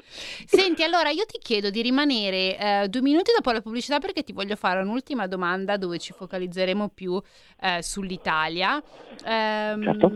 [0.46, 4.32] Senti, allora io ti chiedo di rimanere eh, due minuti dopo la pubblicità perché ti
[4.32, 7.22] voglio fare un'ultima domanda dove ci focalizzeremo più
[7.60, 8.82] eh, sull'Italia.
[9.24, 10.12] Ehm, Certo.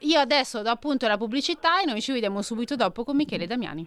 [0.00, 3.86] Io adesso do appunto la pubblicità e noi ci vediamo subito dopo con Michele Damiani.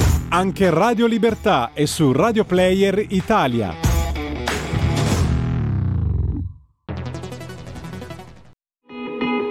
[0.33, 3.75] Anche Radio Libertà è su Radio Player Italia.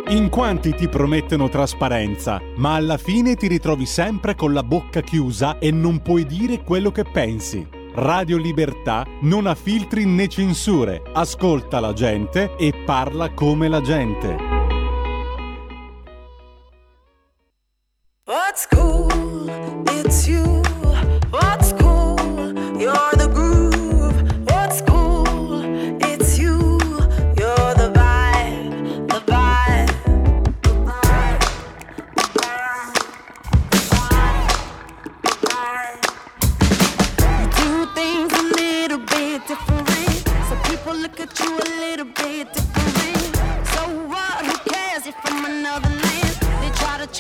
[0.08, 5.58] In quanti ti promettono trasparenza, ma alla fine ti ritrovi sempre con la bocca chiusa
[5.58, 7.68] e non puoi dire quello che pensi.
[7.96, 14.34] Radio Libertà non ha filtri né censure, ascolta la gente e parla come la gente.
[18.24, 19.50] What's cool?
[19.86, 20.69] It's you.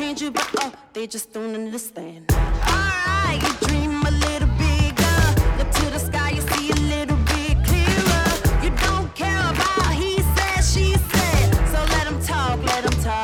[0.00, 2.24] Change you, but oh, they just don't understand.
[2.32, 2.89] Alright,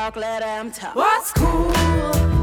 [0.07, 0.95] talk, let them talk.
[0.95, 2.36] What's cool?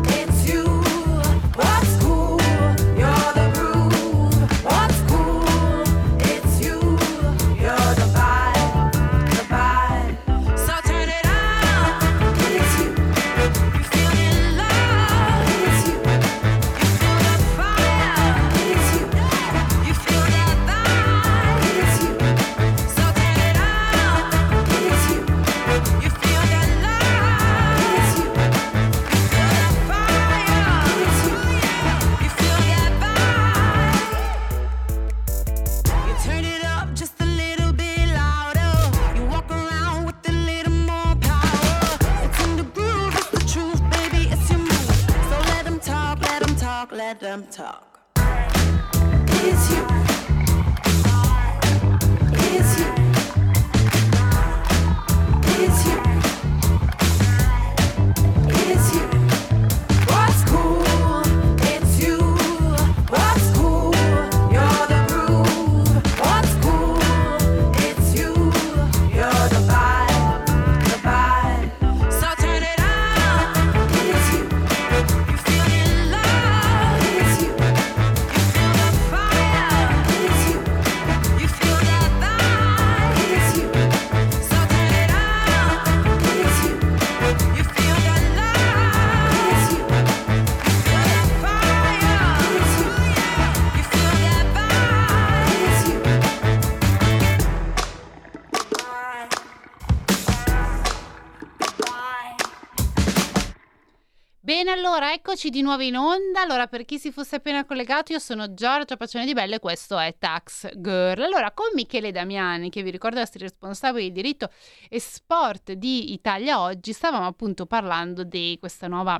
[104.95, 106.41] Allora eccoci di nuovo in onda.
[106.41, 109.97] Allora, per chi si fosse appena collegato, io sono Giorgia Pacione di Belle e questo
[109.97, 111.19] è Tax Girl.
[111.19, 114.51] Allora, con Michele Damiani, che vi ricordo essere responsabile di diritto
[114.87, 119.19] e sport di Italia Oggi, stavamo appunto parlando di questa nuova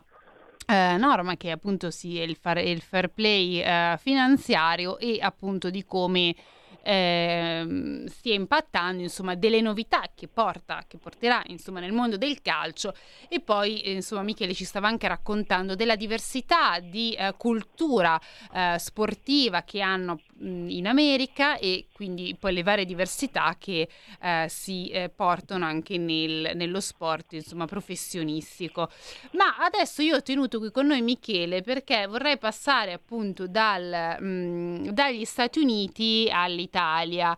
[0.68, 5.84] eh, norma che appunto sì, è il, il fair play eh, finanziario e appunto di
[5.86, 6.36] come
[6.84, 12.94] ehm, stia impattando insomma delle novità che porta che porterà insomma nel mondo del calcio.
[13.30, 18.20] E poi eh, insomma Michele ci stava anche raccontando della diversità di eh, cultura
[18.54, 23.88] eh, sportiva che hanno mh, in America e quindi poi le varie diversità che
[24.22, 28.90] eh, si eh, portano anche nel- nello sport insomma professionistico.
[29.32, 34.90] Ma adesso io ho tenuto qui con noi Michele perché vorrei passare appunto dal, mh,
[34.90, 37.36] dagli Stati Uniti all'Italia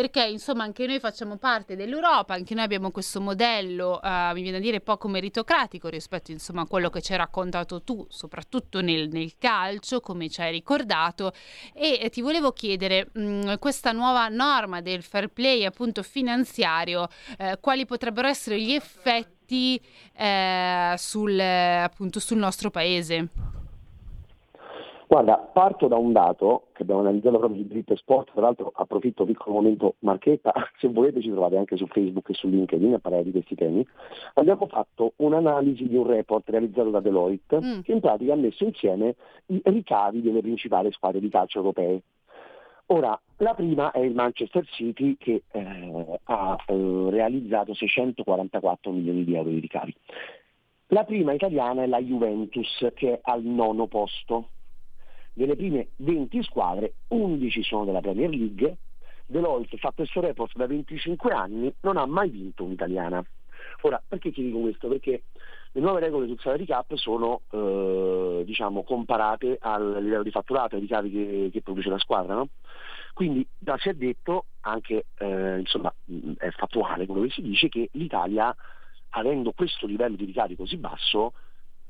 [0.00, 4.56] perché insomma anche noi facciamo parte dell'Europa, anche noi abbiamo questo modello, eh, mi viene
[4.56, 9.10] a dire poco meritocratico rispetto insomma a quello che ci hai raccontato tu, soprattutto nel,
[9.10, 11.34] nel calcio, come ci hai ricordato,
[11.74, 17.58] e eh, ti volevo chiedere mh, questa nuova norma del fair play appunto finanziario, eh,
[17.60, 19.78] quali potrebbero essere gli effetti
[20.16, 23.59] eh, sul, appunto, sul nostro paese?
[25.10, 29.24] Guarda, parto da un dato che abbiamo analizzato proprio su Diritto Sport, tra l'altro approfitto
[29.24, 33.24] piccolo momento marchetta, se volete ci trovate anche su Facebook e su LinkedIn a parlare
[33.24, 33.84] di questi temi.
[34.34, 37.80] Abbiamo fatto un'analisi di un report realizzato da Deloitte Mm.
[37.80, 42.02] che in pratica ha messo insieme i ricavi delle principali squadre di calcio europee.
[42.86, 49.34] Ora, la prima è il Manchester City che eh, ha eh, realizzato 644 milioni di
[49.34, 49.92] euro di ricavi.
[50.92, 54.50] La prima italiana è la Juventus che è al nono posto.
[55.32, 58.76] Delle prime 20 squadre, 11 sono della Premier League.
[59.26, 63.24] Deloitte fa questo report da 25 anni, non ha mai vinto un'italiana.
[63.82, 64.88] Ora, perché ti dico questo?
[64.88, 65.22] Perché
[65.72, 70.80] le nuove regole sul salary cap sono eh, diciamo, comparate al livello di fatturato, ai
[70.80, 72.34] ricavi che, che produce la squadra.
[72.34, 72.48] No?
[73.14, 75.92] Quindi da si è detto, anche eh, insomma,
[76.38, 78.54] è fattuale quello che si dice, che l'Italia,
[79.10, 81.32] avendo questo livello di ricavi così basso,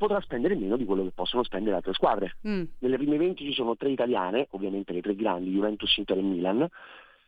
[0.01, 2.37] potrà spendere meno di quello che possono spendere altre squadre.
[2.49, 2.63] Mm.
[2.79, 6.67] Nelle prime 20 ci sono tre italiane, ovviamente le tre grandi, Juventus, Inter e Milan.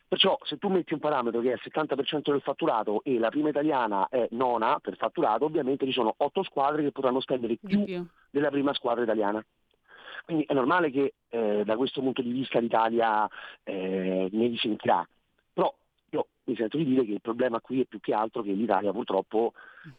[0.08, 3.50] Perciò se tu metti un parametro che è il 70% del fatturato e la prima
[3.50, 8.06] italiana è nona per fatturato, ovviamente ci sono otto squadre che potranno spendere più più.
[8.30, 9.44] della prima squadra italiana.
[10.24, 13.28] Quindi è normale che eh, da questo punto di vista l'Italia
[13.64, 15.06] eh, ne risentirà.
[15.52, 15.74] Però
[16.10, 18.92] io mi sento di dire che il problema qui è più che altro che l'Italia
[18.92, 19.52] purtroppo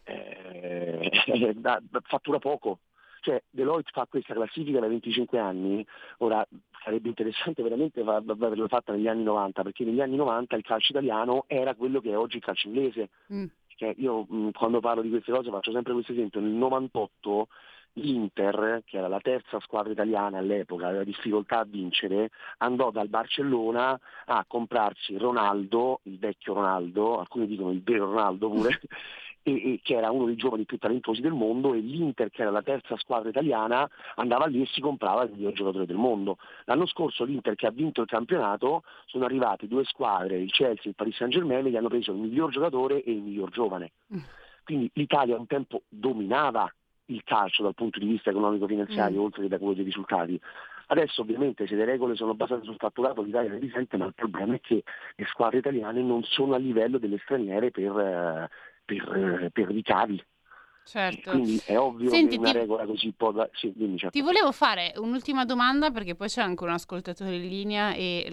[0.04, 1.10] eh,
[2.02, 2.80] fattura poco.
[3.20, 5.84] Cioè Deloitte fa questa classifica da 25 anni,
[6.18, 6.46] ora
[6.82, 11.44] sarebbe interessante veramente averla fatta negli anni 90, perché negli anni 90 il calcio italiano
[11.46, 13.08] era quello che è oggi il calcio inglese.
[13.32, 13.44] Mm.
[13.76, 17.48] Cioè, io mh, quando parlo di queste cose faccio sempre questo esempio, nel 98
[17.94, 23.98] l'Inter, che era la terza squadra italiana all'epoca, aveva difficoltà a vincere, andò dal Barcellona
[24.26, 28.80] a comprarsi Ronaldo, il vecchio Ronaldo, alcuni dicono il vero Ronaldo pure,
[29.44, 32.50] e, e che era uno dei giovani più talentuosi del mondo e l'Inter, che era
[32.50, 36.38] la terza squadra italiana, andava lì e si comprava il miglior giocatore del mondo.
[36.64, 40.88] L'anno scorso l'Inter che ha vinto il campionato sono arrivate due squadre, il Chelsea e
[40.88, 43.92] il Paris Saint Germain, che hanno preso il miglior giocatore e il miglior giovane.
[44.12, 44.18] Mm.
[44.64, 46.72] Quindi l'Italia un tempo dominava
[47.06, 49.24] il calcio dal punto di vista economico-finanziario, Mm.
[49.24, 50.40] oltre che da quello dei risultati.
[50.86, 54.54] Adesso ovviamente se le regole sono basate sul fatturato l'Italia ne risente, ma il problema
[54.54, 54.84] è che
[55.16, 58.50] le squadre italiane non sono a livello delle straniere per, eh,
[58.84, 60.22] per, eh, per ricavi.
[60.86, 61.30] Certo.
[61.30, 63.32] Quindi è ovvio Senti, che una ti- regola così può...
[63.32, 64.18] da- Sì, dimmi, certo.
[64.18, 68.26] Ti volevo fare un'ultima domanda perché poi c'è anche un ascoltatore in linea e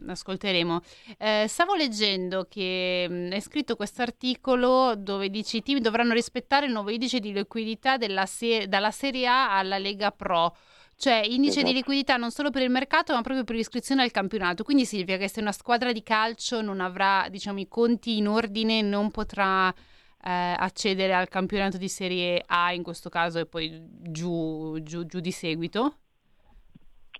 [0.00, 0.80] l'ascolteremo.
[1.18, 6.66] Eh, stavo leggendo che mh, hai scritto questo articolo dove dici i team dovranno rispettare
[6.66, 10.56] il nuovo indice di liquidità se- dalla Serie A alla Lega Pro.
[10.96, 11.66] Cioè indice Esatto.
[11.68, 14.62] di liquidità non solo per il mercato ma proprio per l'iscrizione al campionato.
[14.64, 18.80] Quindi significa che se una squadra di calcio non avrà diciamo, i conti in ordine
[18.82, 24.78] non potrà eh, accedere al campionato di Serie A in questo caso e poi giù,
[24.82, 25.96] giù, giù di seguito.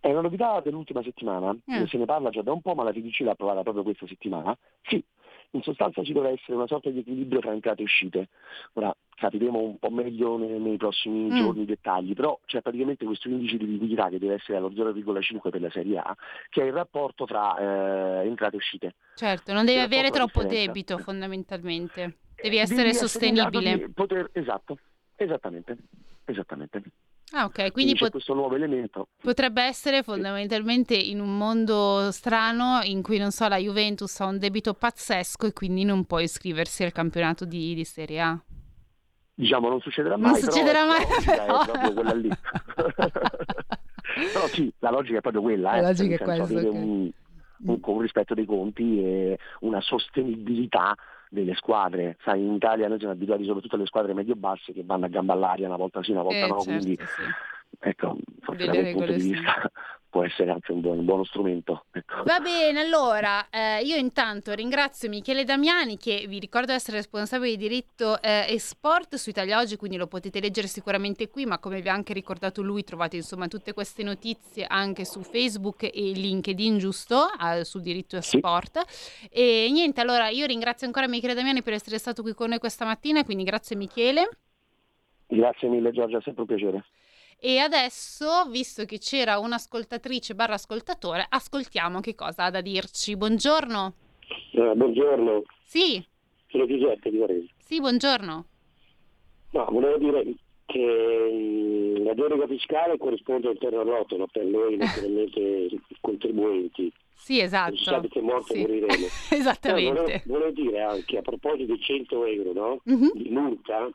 [0.00, 1.86] È una novità dell'ultima settimana, Eh.
[1.86, 4.54] se ne parla già da un po', ma la FDC l'ha approvata proprio questa settimana.
[4.82, 5.02] Sì,
[5.54, 8.28] in sostanza ci dovrà essere una sorta di equilibrio tra entrate e uscite.
[8.74, 11.36] Ora capiremo un po' meglio nei, nei prossimi Mm.
[11.36, 15.50] giorni i dettagli, però c'è praticamente questo indice di liquidità che deve essere allo 0,5
[15.50, 16.16] per la Serie A,
[16.50, 17.56] che è il rapporto tra
[18.22, 18.94] eh, entrate e uscite.
[19.14, 20.66] Certo, non devi C'è avere troppo differenza.
[20.66, 22.00] debito fondamentalmente.
[22.00, 23.88] Devi Devi essere grado sostenibile.
[23.94, 24.78] Poter, esatto,
[25.16, 25.76] esattamente,
[26.24, 26.82] esattamente.
[27.36, 29.08] Ah, ok, Quindi, quindi c'è pot- questo nuovo elemento.
[29.20, 34.38] potrebbe essere fondamentalmente in un mondo strano in cui, non so, la Juventus ha un
[34.38, 38.40] debito pazzesco e quindi non può iscriversi al campionato di, di Serie A.
[39.36, 41.60] Diciamo non succederà Non mai, però succederà ecco, mai, la logica però.
[41.60, 42.28] è proprio quella lì.
[44.32, 46.74] però sì, la logica è proprio quella, La eh, logica è questa, avere ok.
[46.74, 47.10] un,
[47.66, 50.94] un, un rispetto dei conti e una sostenibilità
[51.34, 52.16] delle squadre.
[52.22, 55.66] Sai, in Italia noi siamo abituati soprattutto alle squadre medio-basse che vanno a gamba all'aria
[55.66, 57.22] una volta sì, una volta Eh, no, certo, quindi sì.
[57.80, 59.70] Ecco, forse da quel punto di vista
[60.14, 61.86] può essere anche un buon, un buono strumento.
[61.90, 62.22] Ecco.
[62.22, 67.56] Va bene, allora eh, io intanto ringrazio Michele Damiani che vi ricordo essere responsabile di
[67.56, 71.80] diritto eh, e sport su Italia Oggi, quindi lo potete leggere sicuramente qui, ma come
[71.80, 76.78] vi ha anche ricordato lui trovate insomma tutte queste notizie anche su Facebook e LinkedIn,
[76.78, 77.16] giusto?
[77.36, 78.36] Ah, sul diritto e Sì.
[78.38, 78.82] sport.
[79.30, 82.84] E niente, allora io ringrazio ancora Michele Damiani per essere stato qui con noi questa
[82.84, 84.28] mattina, quindi grazie Michele.
[85.26, 86.84] Grazie mille Giorgia, è sempre un piacere.
[87.46, 93.18] E adesso, visto che c'era un'ascoltatrice barra ascoltatore, ascoltiamo che cosa ha da dirci.
[93.18, 93.92] Buongiorno.
[94.52, 96.02] Eh, buongiorno, Sì,
[96.48, 97.48] sono Giuseppe di Varese.
[97.58, 98.44] sì, buongiorno.
[99.50, 100.24] No, volevo dire
[100.64, 100.78] che
[101.98, 105.68] mh, la delega fiscale corrisponde al terra rotolo per noi naturalmente
[106.00, 106.90] contribuenti.
[107.14, 107.76] Sì, esatto.
[107.76, 108.60] Si sa che morto Sì.
[108.60, 109.06] moriremo.
[109.28, 110.00] Esattamente.
[110.00, 112.80] volevo, volevo dire anche a proposito di 100 euro no?
[112.84, 113.10] Mhm.
[113.12, 113.90] di multa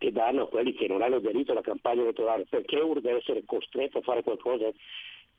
[0.00, 3.42] che danno a quelli che non hanno aderito alla campagna elettorale, perché uno deve essere
[3.44, 4.70] costretto a fare qualcosa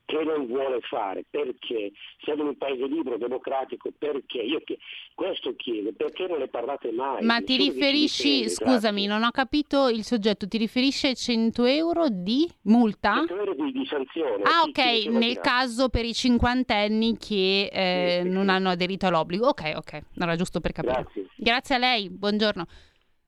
[0.05, 1.91] che non vuole fare, perché
[2.23, 4.77] siamo in un paese libero, democratico, perché io che-
[5.15, 7.23] questo chiedo, perché non ne parlate mai?
[7.23, 12.47] Ma ti riferisci, scusami, non ho capito il soggetto, ti riferisci ai 100 euro di
[12.63, 13.13] multa?
[13.25, 14.43] 100 euro di, di sanzione.
[14.43, 19.47] Ah, ok, nel caso per i cinquantenni che eh, Sì, sì, non hanno aderito all'obbligo.
[19.47, 20.93] Ok, ok, era giusto per capire.
[21.01, 21.25] Grazie.
[21.35, 22.65] Grazie a lei, buongiorno.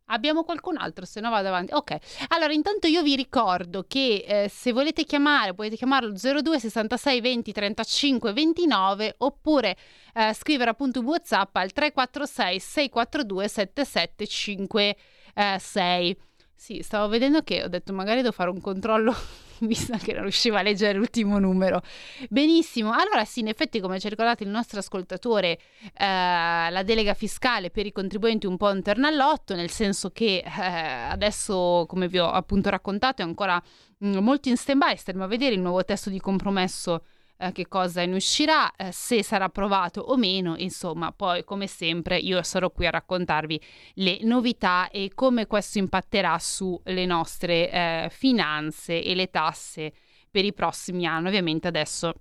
[0.07, 1.73] Abbiamo qualcun altro, se no vado avanti.
[1.73, 1.95] Ok,
[2.29, 7.51] allora intanto io vi ricordo che eh, se volete chiamare potete chiamarlo 02 66 20
[7.53, 9.77] 35 29 oppure
[10.13, 16.17] eh, scrivere appunto un WhatsApp al 346 642 7756.
[16.55, 19.13] Sì, stavo vedendo che ho detto magari devo fare un controllo
[19.61, 21.81] visto che non riuscivo a leggere l'ultimo numero.
[22.29, 25.59] Benissimo, allora sì, in effetti come ha ricordato il nostro ascoltatore,
[25.93, 30.61] eh, la delega fiscale per i contribuenti un po' un ternallotto, nel senso che eh,
[30.61, 33.61] adesso, come vi ho appunto raccontato, è ancora
[33.97, 37.03] mh, molto in stand-by, staremo a vedere il nuovo testo di compromesso
[37.37, 42.17] eh, che cosa ne uscirà, eh, se sarà approvato o meno, insomma, poi come sempre
[42.17, 43.61] io sarò qui a raccontarvi
[43.95, 49.93] le novità e come questo impatterà sulle nostre eh, finanze e le tasse
[50.29, 51.27] per i prossimi anni.
[51.27, 52.13] Ovviamente adesso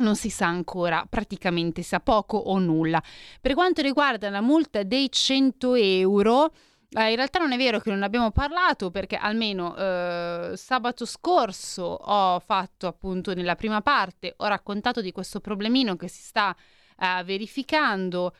[0.00, 3.02] non si sa ancora, praticamente sa poco o nulla.
[3.40, 6.52] Per quanto riguarda la multa dei 100 euro,
[6.92, 11.82] eh, in realtà non è vero che non abbiamo parlato perché almeno eh, sabato scorso
[11.82, 16.54] ho fatto appunto nella prima parte, ho raccontato di questo problemino che si sta
[16.98, 18.34] eh, verificando,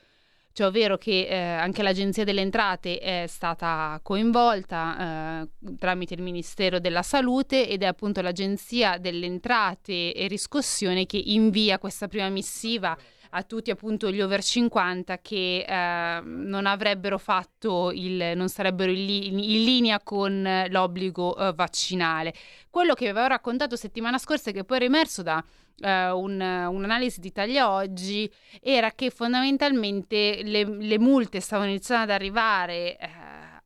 [0.53, 6.81] cioè ovvero che eh, anche l'Agenzia delle Entrate è stata coinvolta eh, tramite il Ministero
[6.81, 12.99] della Salute ed è appunto l'Agenzia delle Entrate e Riscossione che invia questa prima missiva
[13.31, 19.05] a tutti appunto gli over 50 che eh, non avrebbero fatto il non sarebbero in,
[19.05, 22.35] li- in linea con l'obbligo eh, vaccinale.
[22.71, 25.43] Quello che vi avevo raccontato settimana scorsa e che poi è emerso da
[25.81, 32.11] eh, un- un'analisi di Italia Oggi era che fondamentalmente le, le multe stavano iniziando ad
[32.11, 33.09] arrivare eh,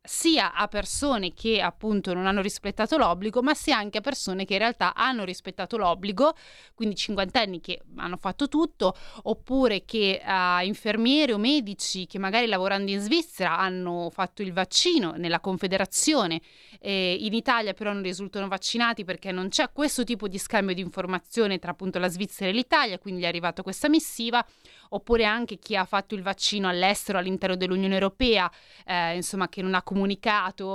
[0.07, 4.53] sia a persone che appunto non hanno rispettato l'obbligo, ma sia anche a persone che
[4.53, 6.35] in realtà hanno rispettato l'obbligo,
[6.75, 12.91] quindi cinquantenni che hanno fatto tutto, oppure che a infermieri o medici che magari lavorando
[12.91, 16.43] in Svizzera hanno fatto il vaccino nella Confederazione,
[16.81, 20.83] eh, in Italia però non risultano vaccinati perché non c'è questo tipo di scambio di
[20.83, 24.45] informazione tra appunto la Svizzera e l'Italia, quindi è arrivata questa missiva,
[24.91, 28.51] oppure anche chi ha fatto il vaccino all'estero all'interno dell'Unione Europea,
[28.85, 29.93] eh, insomma che non ha comunicato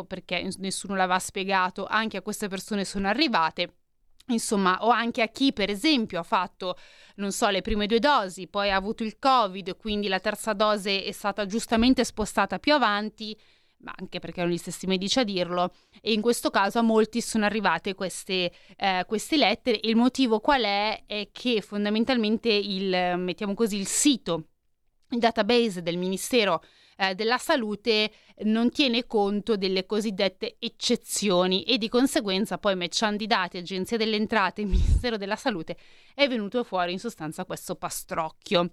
[0.05, 3.73] perché nessuno l'aveva spiegato, anche a queste persone sono arrivate.
[4.33, 6.77] insomma, o anche a chi per esempio ha fatto,
[7.15, 11.03] non so, le prime due dosi, poi ha avuto il Covid, quindi la terza dose
[11.03, 13.37] è stata giustamente spostata più avanti,
[13.79, 17.21] ma anche perché erano gli stessi medici a dirlo, e in questo caso a molti
[17.21, 19.79] sono arrivate queste, eh, queste lettere.
[19.83, 21.03] Il motivo qual è?
[21.05, 24.47] È che fondamentalmente il, così, il sito,
[25.11, 26.61] il database del Ministero
[26.99, 33.27] eh, della salute non tiene conto delle cosiddette eccezioni e di conseguenza poi matchando i
[33.27, 35.77] dati Agenzia delle Entrate e Ministero della Salute
[36.13, 38.69] è venuto fuori in sostanza questo pastrocchio.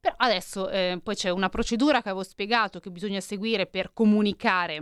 [0.00, 4.76] Però adesso eh, poi c'è una procedura che avevo spiegato che bisogna seguire per comunicare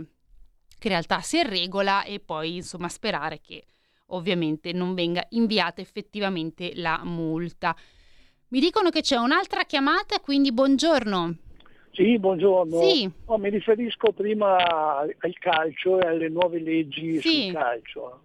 [0.77, 3.65] che in realtà si è regola e poi insomma sperare che
[4.07, 7.75] ovviamente non venga inviata effettivamente la multa.
[8.49, 11.48] Mi dicono che c'è un'altra chiamata, quindi buongiorno.
[11.91, 12.81] Sì, buongiorno.
[12.81, 13.09] Sì.
[13.25, 14.57] Oh, mi riferisco prima
[14.99, 17.43] al calcio e alle nuove leggi Sì.
[17.43, 18.21] sul calcio.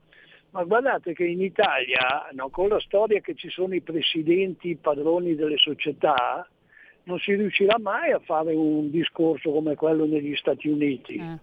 [0.50, 5.34] Ma guardate che in Italia, no, con la storia che ci sono i presidenti padroni
[5.34, 6.48] delle società,
[7.04, 11.16] non si riuscirà mai a fare un discorso come quello negli Stati Uniti.
[11.16, 11.38] Eh.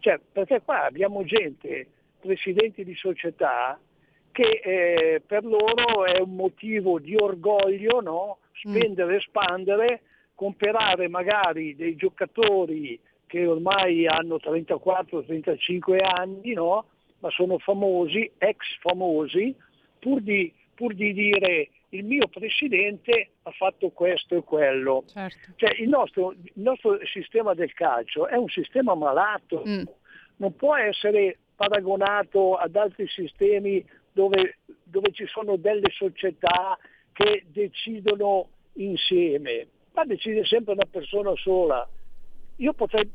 [0.00, 1.86] Cioè, perché qua abbiamo gente,
[2.20, 3.78] presidenti di società,
[4.32, 8.38] che eh, per loro è un motivo di orgoglio no?
[8.52, 10.02] spendere e espandere,
[10.40, 16.86] comprare magari dei giocatori che ormai hanno 34-35 anni, no?
[17.18, 19.54] ma sono famosi, ex famosi,
[19.98, 25.04] pur di, pur di dire il mio presidente ha fatto questo e quello.
[25.08, 25.52] Certo.
[25.56, 29.82] Cioè, il, nostro, il nostro sistema del calcio è un sistema malato, Mm.
[30.36, 36.78] non può essere paragonato ad altri sistemi dove, dove ci sono delle società
[37.12, 39.66] che decidono insieme.
[39.92, 41.88] Ma decide sempre una persona sola.
[42.56, 43.10] Io potrei,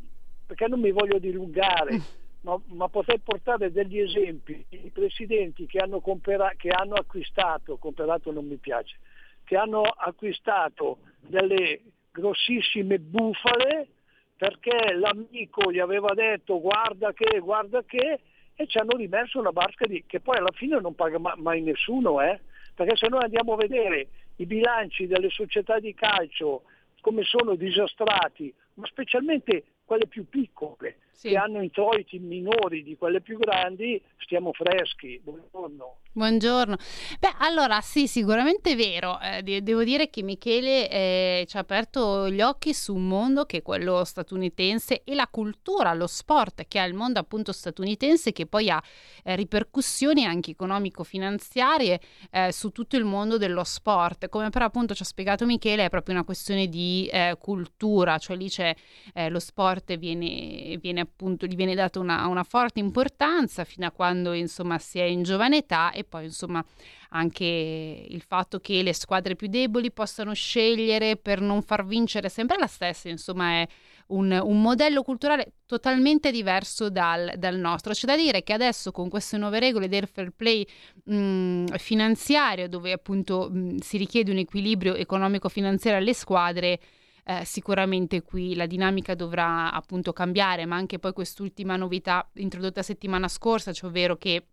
[0.46, 2.02] perché non mi voglio dilungare,
[2.42, 8.32] ma, ma potrei portare degli esempi di presidenti che hanno, compera- che hanno acquistato, comperato
[8.32, 8.98] non mi piace,
[9.44, 13.90] che hanno acquistato delle grossissime bufale
[14.38, 18.20] perché l'amico gli aveva detto guarda che, guarda che,
[18.54, 21.62] e ci hanno rimesso una barca di, che poi alla fine non paga ma- mai
[21.62, 22.40] nessuno, eh?
[22.74, 24.08] perché se noi andiamo a vedere
[24.38, 26.64] i bilanci delle società di calcio
[27.02, 31.30] come sono disastrati, ma specialmente quelle più piccole, Sì.
[31.30, 35.20] che hanno introiti minori di quelle più grandi, stiamo freschi.
[35.24, 35.98] Buongiorno.
[36.12, 36.78] Buongiorno.
[37.20, 39.20] Beh, allora sì, sicuramente è vero.
[39.20, 43.46] Eh, de- devo dire che Michele eh, ci ha aperto gli occhi su un mondo
[43.46, 48.32] che è quello statunitense e la cultura, lo sport che ha il mondo appunto statunitense
[48.32, 48.82] che poi ha
[49.24, 52.00] eh, ripercussioni anche economico-finanziarie
[52.32, 54.30] eh, su tutto il mondo dello sport.
[54.30, 58.36] Come però appunto ci ha spiegato Michele è proprio una questione di eh, cultura, cioè
[58.38, 58.74] lì c'è
[59.14, 63.92] eh, lo sport viene, viene appunto, gli viene data una, una forte importanza fino a
[63.92, 66.64] quando insomma si è in giovane età e poi insomma
[67.10, 72.58] anche il fatto che le squadre più deboli possano scegliere per non far vincere sempre
[72.58, 73.68] la stessa, insomma è
[74.08, 77.94] un, un modello culturale totalmente diverso dal, dal nostro.
[77.94, 80.68] C'è da dire che adesso con queste nuove regole del fair play
[81.06, 86.80] mh, finanziario, dove appunto mh, si richiede un equilibrio economico-finanziario alle squadre,
[87.28, 93.28] eh, sicuramente qui la dinamica dovrà appunto cambiare, ma anche poi quest'ultima novità introdotta settimana
[93.28, 94.48] scorsa, cioè ovvero che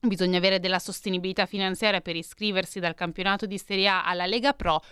[0.00, 4.82] bisogna avere della sostenibilità finanziaria per iscriversi dal campionato di Serie A alla Lega Pro.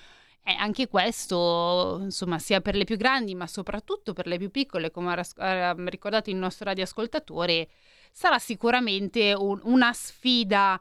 [0.42, 4.90] E anche questo, insomma, sia per le più grandi, ma soprattutto per le più piccole,
[4.90, 7.68] come ha ricordato il nostro radioascoltatore,
[8.10, 10.80] sarà sicuramente un- una sfida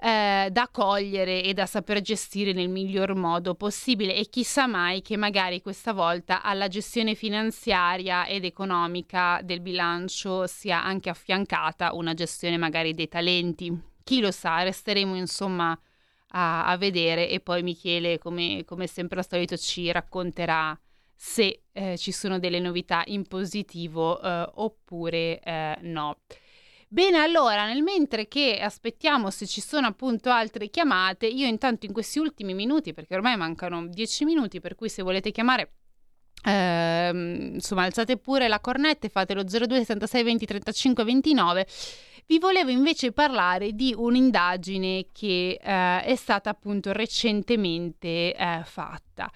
[0.00, 5.16] eh, da cogliere e da saper gestire nel miglior modo possibile e chissà mai che
[5.16, 12.56] magari questa volta alla gestione finanziaria ed economica del bilancio sia anche affiancata una gestione
[12.56, 13.76] magari dei talenti.
[14.04, 15.78] Chi lo sa, resteremo insomma
[16.28, 20.78] a, a vedere e poi Michele come, come sempre al solito ci racconterà
[21.14, 26.18] se eh, ci sono delle novità in positivo eh, oppure eh, no.
[26.90, 31.92] Bene, allora, nel mentre che aspettiamo se ci sono appunto altre chiamate, io intanto in
[31.92, 35.72] questi ultimi minuti, perché ormai mancano 10 minuti, per cui se volete chiamare,
[36.44, 41.66] ehm, insomma, alzate pure la cornetta e fatelo 02 76 20 35 29.
[42.26, 49.30] Vi volevo invece parlare di un'indagine che eh, è stata appunto recentemente eh, fatta.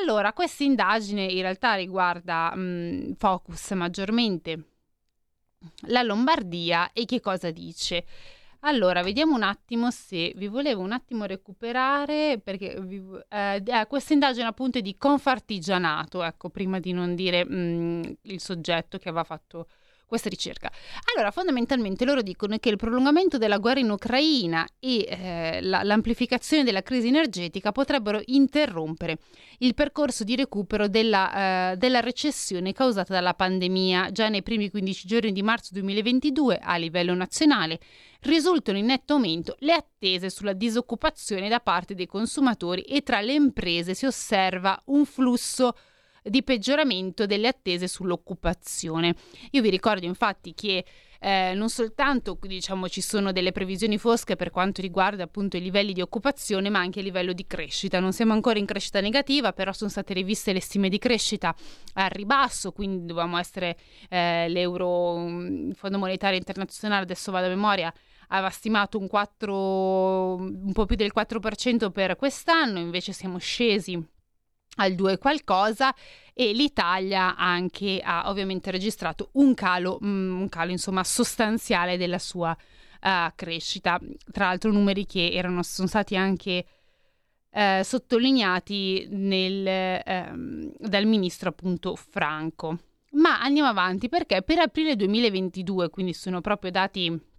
[0.00, 4.73] Allora, questa indagine in realtà riguarda mh, focus maggiormente
[5.88, 8.04] la Lombardia e che cosa dice.
[8.66, 14.14] Allora, vediamo un attimo se vi volevo un attimo recuperare perché vi, eh, eh, questa
[14.14, 19.24] indagine appunto è di Confartigianato, ecco, prima di non dire mh, il soggetto che aveva
[19.24, 19.66] fatto
[20.14, 20.70] questa ricerca.
[21.12, 26.62] Allora, fondamentalmente loro dicono che il prolungamento della guerra in Ucraina e eh, la, l'amplificazione
[26.62, 29.18] della crisi energetica potrebbero interrompere
[29.58, 34.12] il percorso di recupero della, eh, della recessione causata dalla pandemia.
[34.12, 37.80] Già nei primi 15 giorni di marzo 2022, a livello nazionale,
[38.20, 43.32] risultano in netto aumento le attese sulla disoccupazione da parte dei consumatori e tra le
[43.32, 45.74] imprese si osserva un flusso
[46.24, 49.14] di peggioramento delle attese sull'occupazione.
[49.50, 50.84] Io vi ricordo infatti che
[51.20, 55.92] eh, non soltanto diciamo, ci sono delle previsioni fosche per quanto riguarda appunto i livelli
[55.92, 58.00] di occupazione, ma anche a livello di crescita.
[58.00, 61.54] Non siamo ancora in crescita negativa, però sono state riviste le stime di crescita
[61.94, 63.76] al ribasso, quindi dobbiamo essere
[64.08, 67.92] eh, l'euro, mm, il Fondo Monetario Internazionale, adesso vado a memoria,
[68.28, 74.12] aveva stimato un, 4, un po' più del 4% per quest'anno, invece siamo scesi
[74.76, 75.94] al 2 qualcosa
[76.32, 82.50] e l'Italia anche ha ovviamente registrato un calo, mm, un calo insomma sostanziale della sua
[82.50, 84.00] uh, crescita.
[84.32, 86.66] Tra l'altro numeri che erano, sono stati anche
[87.50, 92.78] uh, sottolineati nel, um, dal ministro appunto Franco.
[93.12, 97.32] Ma andiamo avanti perché per aprile 2022, quindi sono proprio dati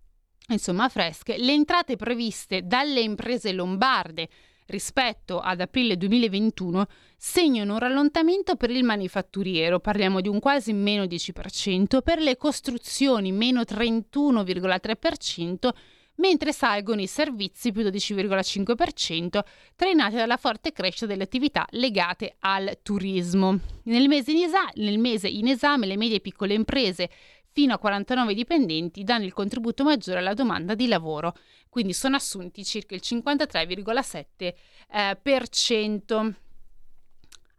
[0.48, 4.30] insomma fresche, le entrate previste dalle imprese lombarde
[4.68, 6.86] rispetto ad aprile 2021
[7.18, 13.32] segnano un rallentamento per il manifatturiero, parliamo di un quasi meno 10%, per le costruzioni
[13.32, 15.70] meno 31,3%,
[16.18, 19.40] mentre salgono i servizi più 12,5%,
[19.76, 23.60] trainati dalla forte crescita delle attività legate al turismo.
[23.84, 27.10] Nel mese in, esa- nel mese in esame le medie e piccole imprese
[27.56, 31.38] fino a 49 dipendenti danno il contributo maggiore alla domanda di lavoro,
[31.70, 34.54] quindi sono assunti circa il 53,7%.
[34.90, 36.34] Eh.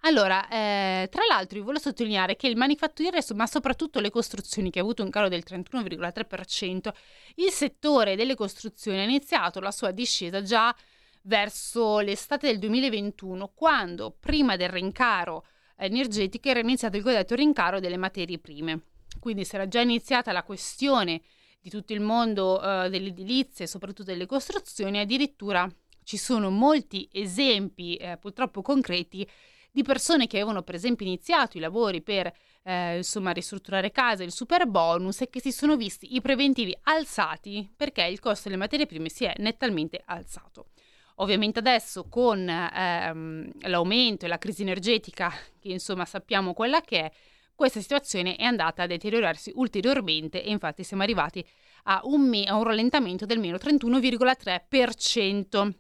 [0.00, 4.80] Allora, eh, tra l'altro, vi voglio sottolineare che il manifatturiero, ma soprattutto le costruzioni, che
[4.80, 6.92] ha avuto un calo del 31,3%,
[7.36, 10.76] il settore delle costruzioni ha iniziato la sua discesa già
[11.22, 15.46] verso l'estate del 2021, quando prima del rincaro
[15.78, 18.82] energetico era iniziato il cosiddetto rincaro delle materie prime.
[19.18, 21.22] Quindi si era già iniziata la questione
[21.60, 25.68] di tutto il mondo uh, dell'edilizia e soprattutto delle costruzioni, addirittura
[26.04, 29.28] ci sono molti esempi eh, purtroppo concreti
[29.72, 34.32] di persone che avevano per esempio iniziato i lavori per eh, insomma ristrutturare case, il
[34.32, 38.86] super bonus e che si sono visti i preventivi alzati perché il costo delle materie
[38.86, 40.68] prime si è nettamente alzato.
[41.16, 47.12] Ovviamente adesso con ehm, l'aumento e la crisi energetica, che insomma sappiamo quella che è,
[47.56, 51.44] questa situazione è andata a deteriorarsi ulteriormente e infatti siamo arrivati
[51.84, 55.72] a un, me- a un rallentamento del meno 31,3%.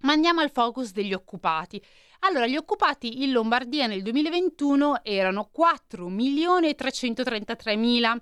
[0.00, 1.82] Ma andiamo al focus degli occupati.
[2.20, 8.16] Allora, gli occupati in Lombardia nel 2021 erano 4.333.000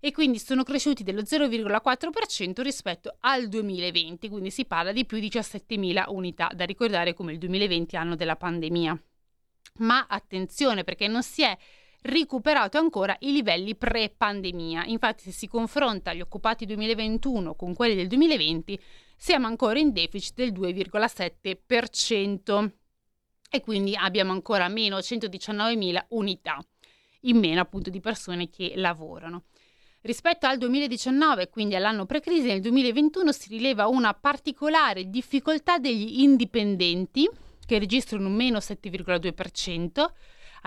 [0.00, 5.28] e quindi sono cresciuti dello 0,4% rispetto al 2020, quindi si parla di più di
[5.28, 9.02] 17.000 unità, da ricordare come il 2020 anno della pandemia.
[9.78, 11.56] Ma attenzione perché non si è
[12.02, 14.84] recuperato ancora i livelli pre-pandemia.
[14.86, 18.78] Infatti, se si confronta gli occupati 2021 con quelli del 2020,
[19.16, 22.70] siamo ancora in deficit del 2,7%
[23.50, 26.62] e quindi abbiamo ancora meno 119.000 unità
[27.22, 29.44] in meno appunto di persone che lavorano.
[30.02, 37.28] Rispetto al 2019, quindi all'anno pre-crisi, nel 2021 si rileva una particolare difficoltà degli indipendenti
[37.66, 40.06] che registrano un meno 7,2%,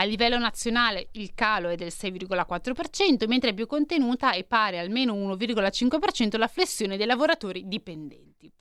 [0.01, 4.89] a livello nazionale il calo è del 6,4%, mentre è più contenuta e pari al
[4.89, 8.51] meno 1,5% la flessione dei lavoratori dipendenti.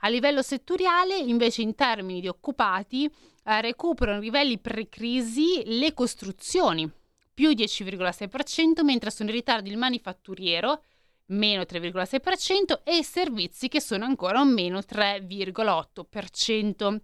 [0.00, 6.90] A livello settoriale, invece, in termini di occupati, eh, recuperano livelli pre-crisi le costruzioni,
[7.32, 10.82] più 10,6%, mentre sono in ritardo il manifatturiero,
[11.26, 17.00] meno 3,6%, e i servizi che sono ancora un meno 3,8%.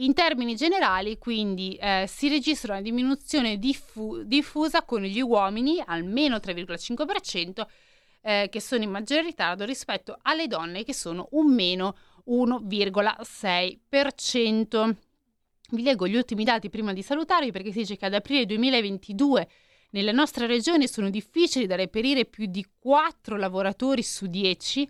[0.00, 6.04] In termini generali, quindi, eh, si registra una diminuzione diffu- diffusa con gli uomini al
[6.04, 7.68] meno 3,5%,
[8.22, 11.94] eh, che sono in maggiore ritardo rispetto alle donne che sono un meno
[12.24, 14.96] 1,6%.
[15.70, 19.48] Vi leggo gli ultimi dati prima di salutarvi perché si dice che ad aprile 2022
[19.90, 24.88] nella nostra regione sono difficili da reperire più di 4 lavoratori su 10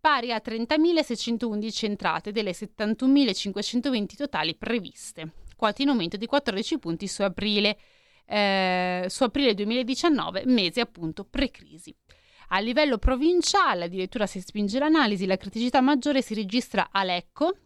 [0.00, 7.22] pari a 30.611 entrate delle 71.520 totali previste, quasi in aumento di 14 punti su
[7.22, 7.78] aprile,
[8.24, 11.94] eh, su aprile 2019, mese appunto pre-crisi.
[12.52, 17.56] A livello provinciale, addirittura si spinge l'analisi, la criticità maggiore si registra a Lecco,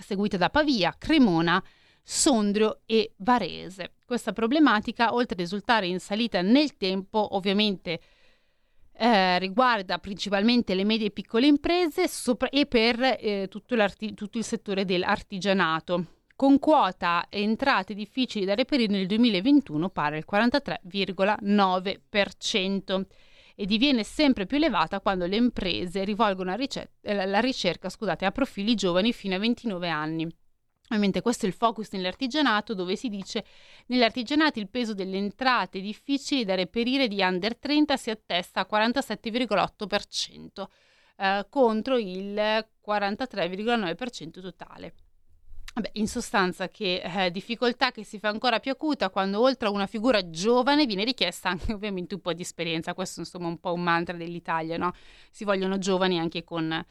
[0.00, 1.62] seguita da Pavia, Cremona,
[2.02, 3.94] Sondrio e Varese.
[4.06, 8.00] Questa problematica, oltre a risultare in salita nel tempo, ovviamente
[8.98, 13.76] eh, riguarda principalmente le medie e piccole imprese sopra- e per eh, tutto,
[14.14, 16.04] tutto il settore dell'artigianato
[16.36, 23.04] con quota entrate difficili da reperire nel 2021 pari al 43,9%
[23.58, 28.26] e diviene sempre più elevata quando le imprese rivolgono la, ricer- eh, la ricerca scusate,
[28.26, 30.28] a profili giovani fino a 29 anni.
[30.86, 33.44] Ovviamente questo è il focus nell'artigianato dove si dice
[33.86, 40.66] nell'artigianato il peso delle entrate difficili da reperire di under 30 si attesta a 47,8%
[41.18, 44.94] eh, contro il 43,9% totale.
[45.74, 49.70] Vabbè, in sostanza che eh, difficoltà che si fa ancora più acuta quando oltre a
[49.70, 53.58] una figura giovane viene richiesta anche ovviamente un po' di esperienza, questo insomma è un
[53.58, 54.92] po' un mantra dell'Italia, no?
[55.30, 56.82] Si vogliono giovani anche con,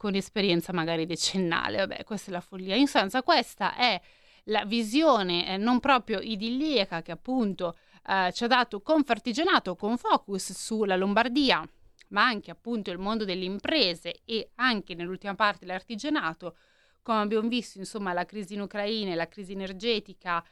[0.00, 2.74] con esperienza magari decennale, vabbè questa è la follia.
[2.74, 4.00] In sostanza questa è
[4.44, 7.76] la visione eh, non proprio idilliaca che appunto
[8.06, 11.62] eh, ci ha dato Confartigianato con focus sulla Lombardia,
[12.08, 16.56] ma anche appunto il mondo delle imprese e anche nell'ultima parte l'artigianato,
[17.02, 20.42] come abbiamo visto, insomma, la crisi in Ucraina e la crisi energetica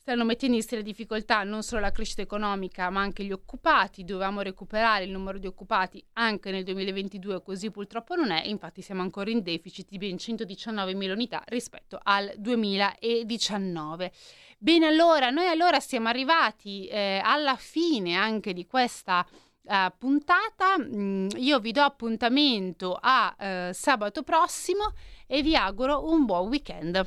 [0.00, 4.02] stanno mettendo in seria difficoltà non solo la crescita economica, ma anche gli occupati.
[4.02, 8.46] Dovevamo recuperare il numero di occupati anche nel 2022, così purtroppo non è.
[8.46, 14.10] Infatti siamo ancora in deficit di ben 119.000 unità rispetto al 2019.
[14.56, 19.26] Bene, allora, noi allora siamo arrivati eh, alla fine anche di questa
[19.62, 20.78] uh, puntata.
[20.78, 24.94] Mm, io vi do appuntamento a uh, sabato prossimo
[25.26, 27.06] e vi auguro un buon weekend.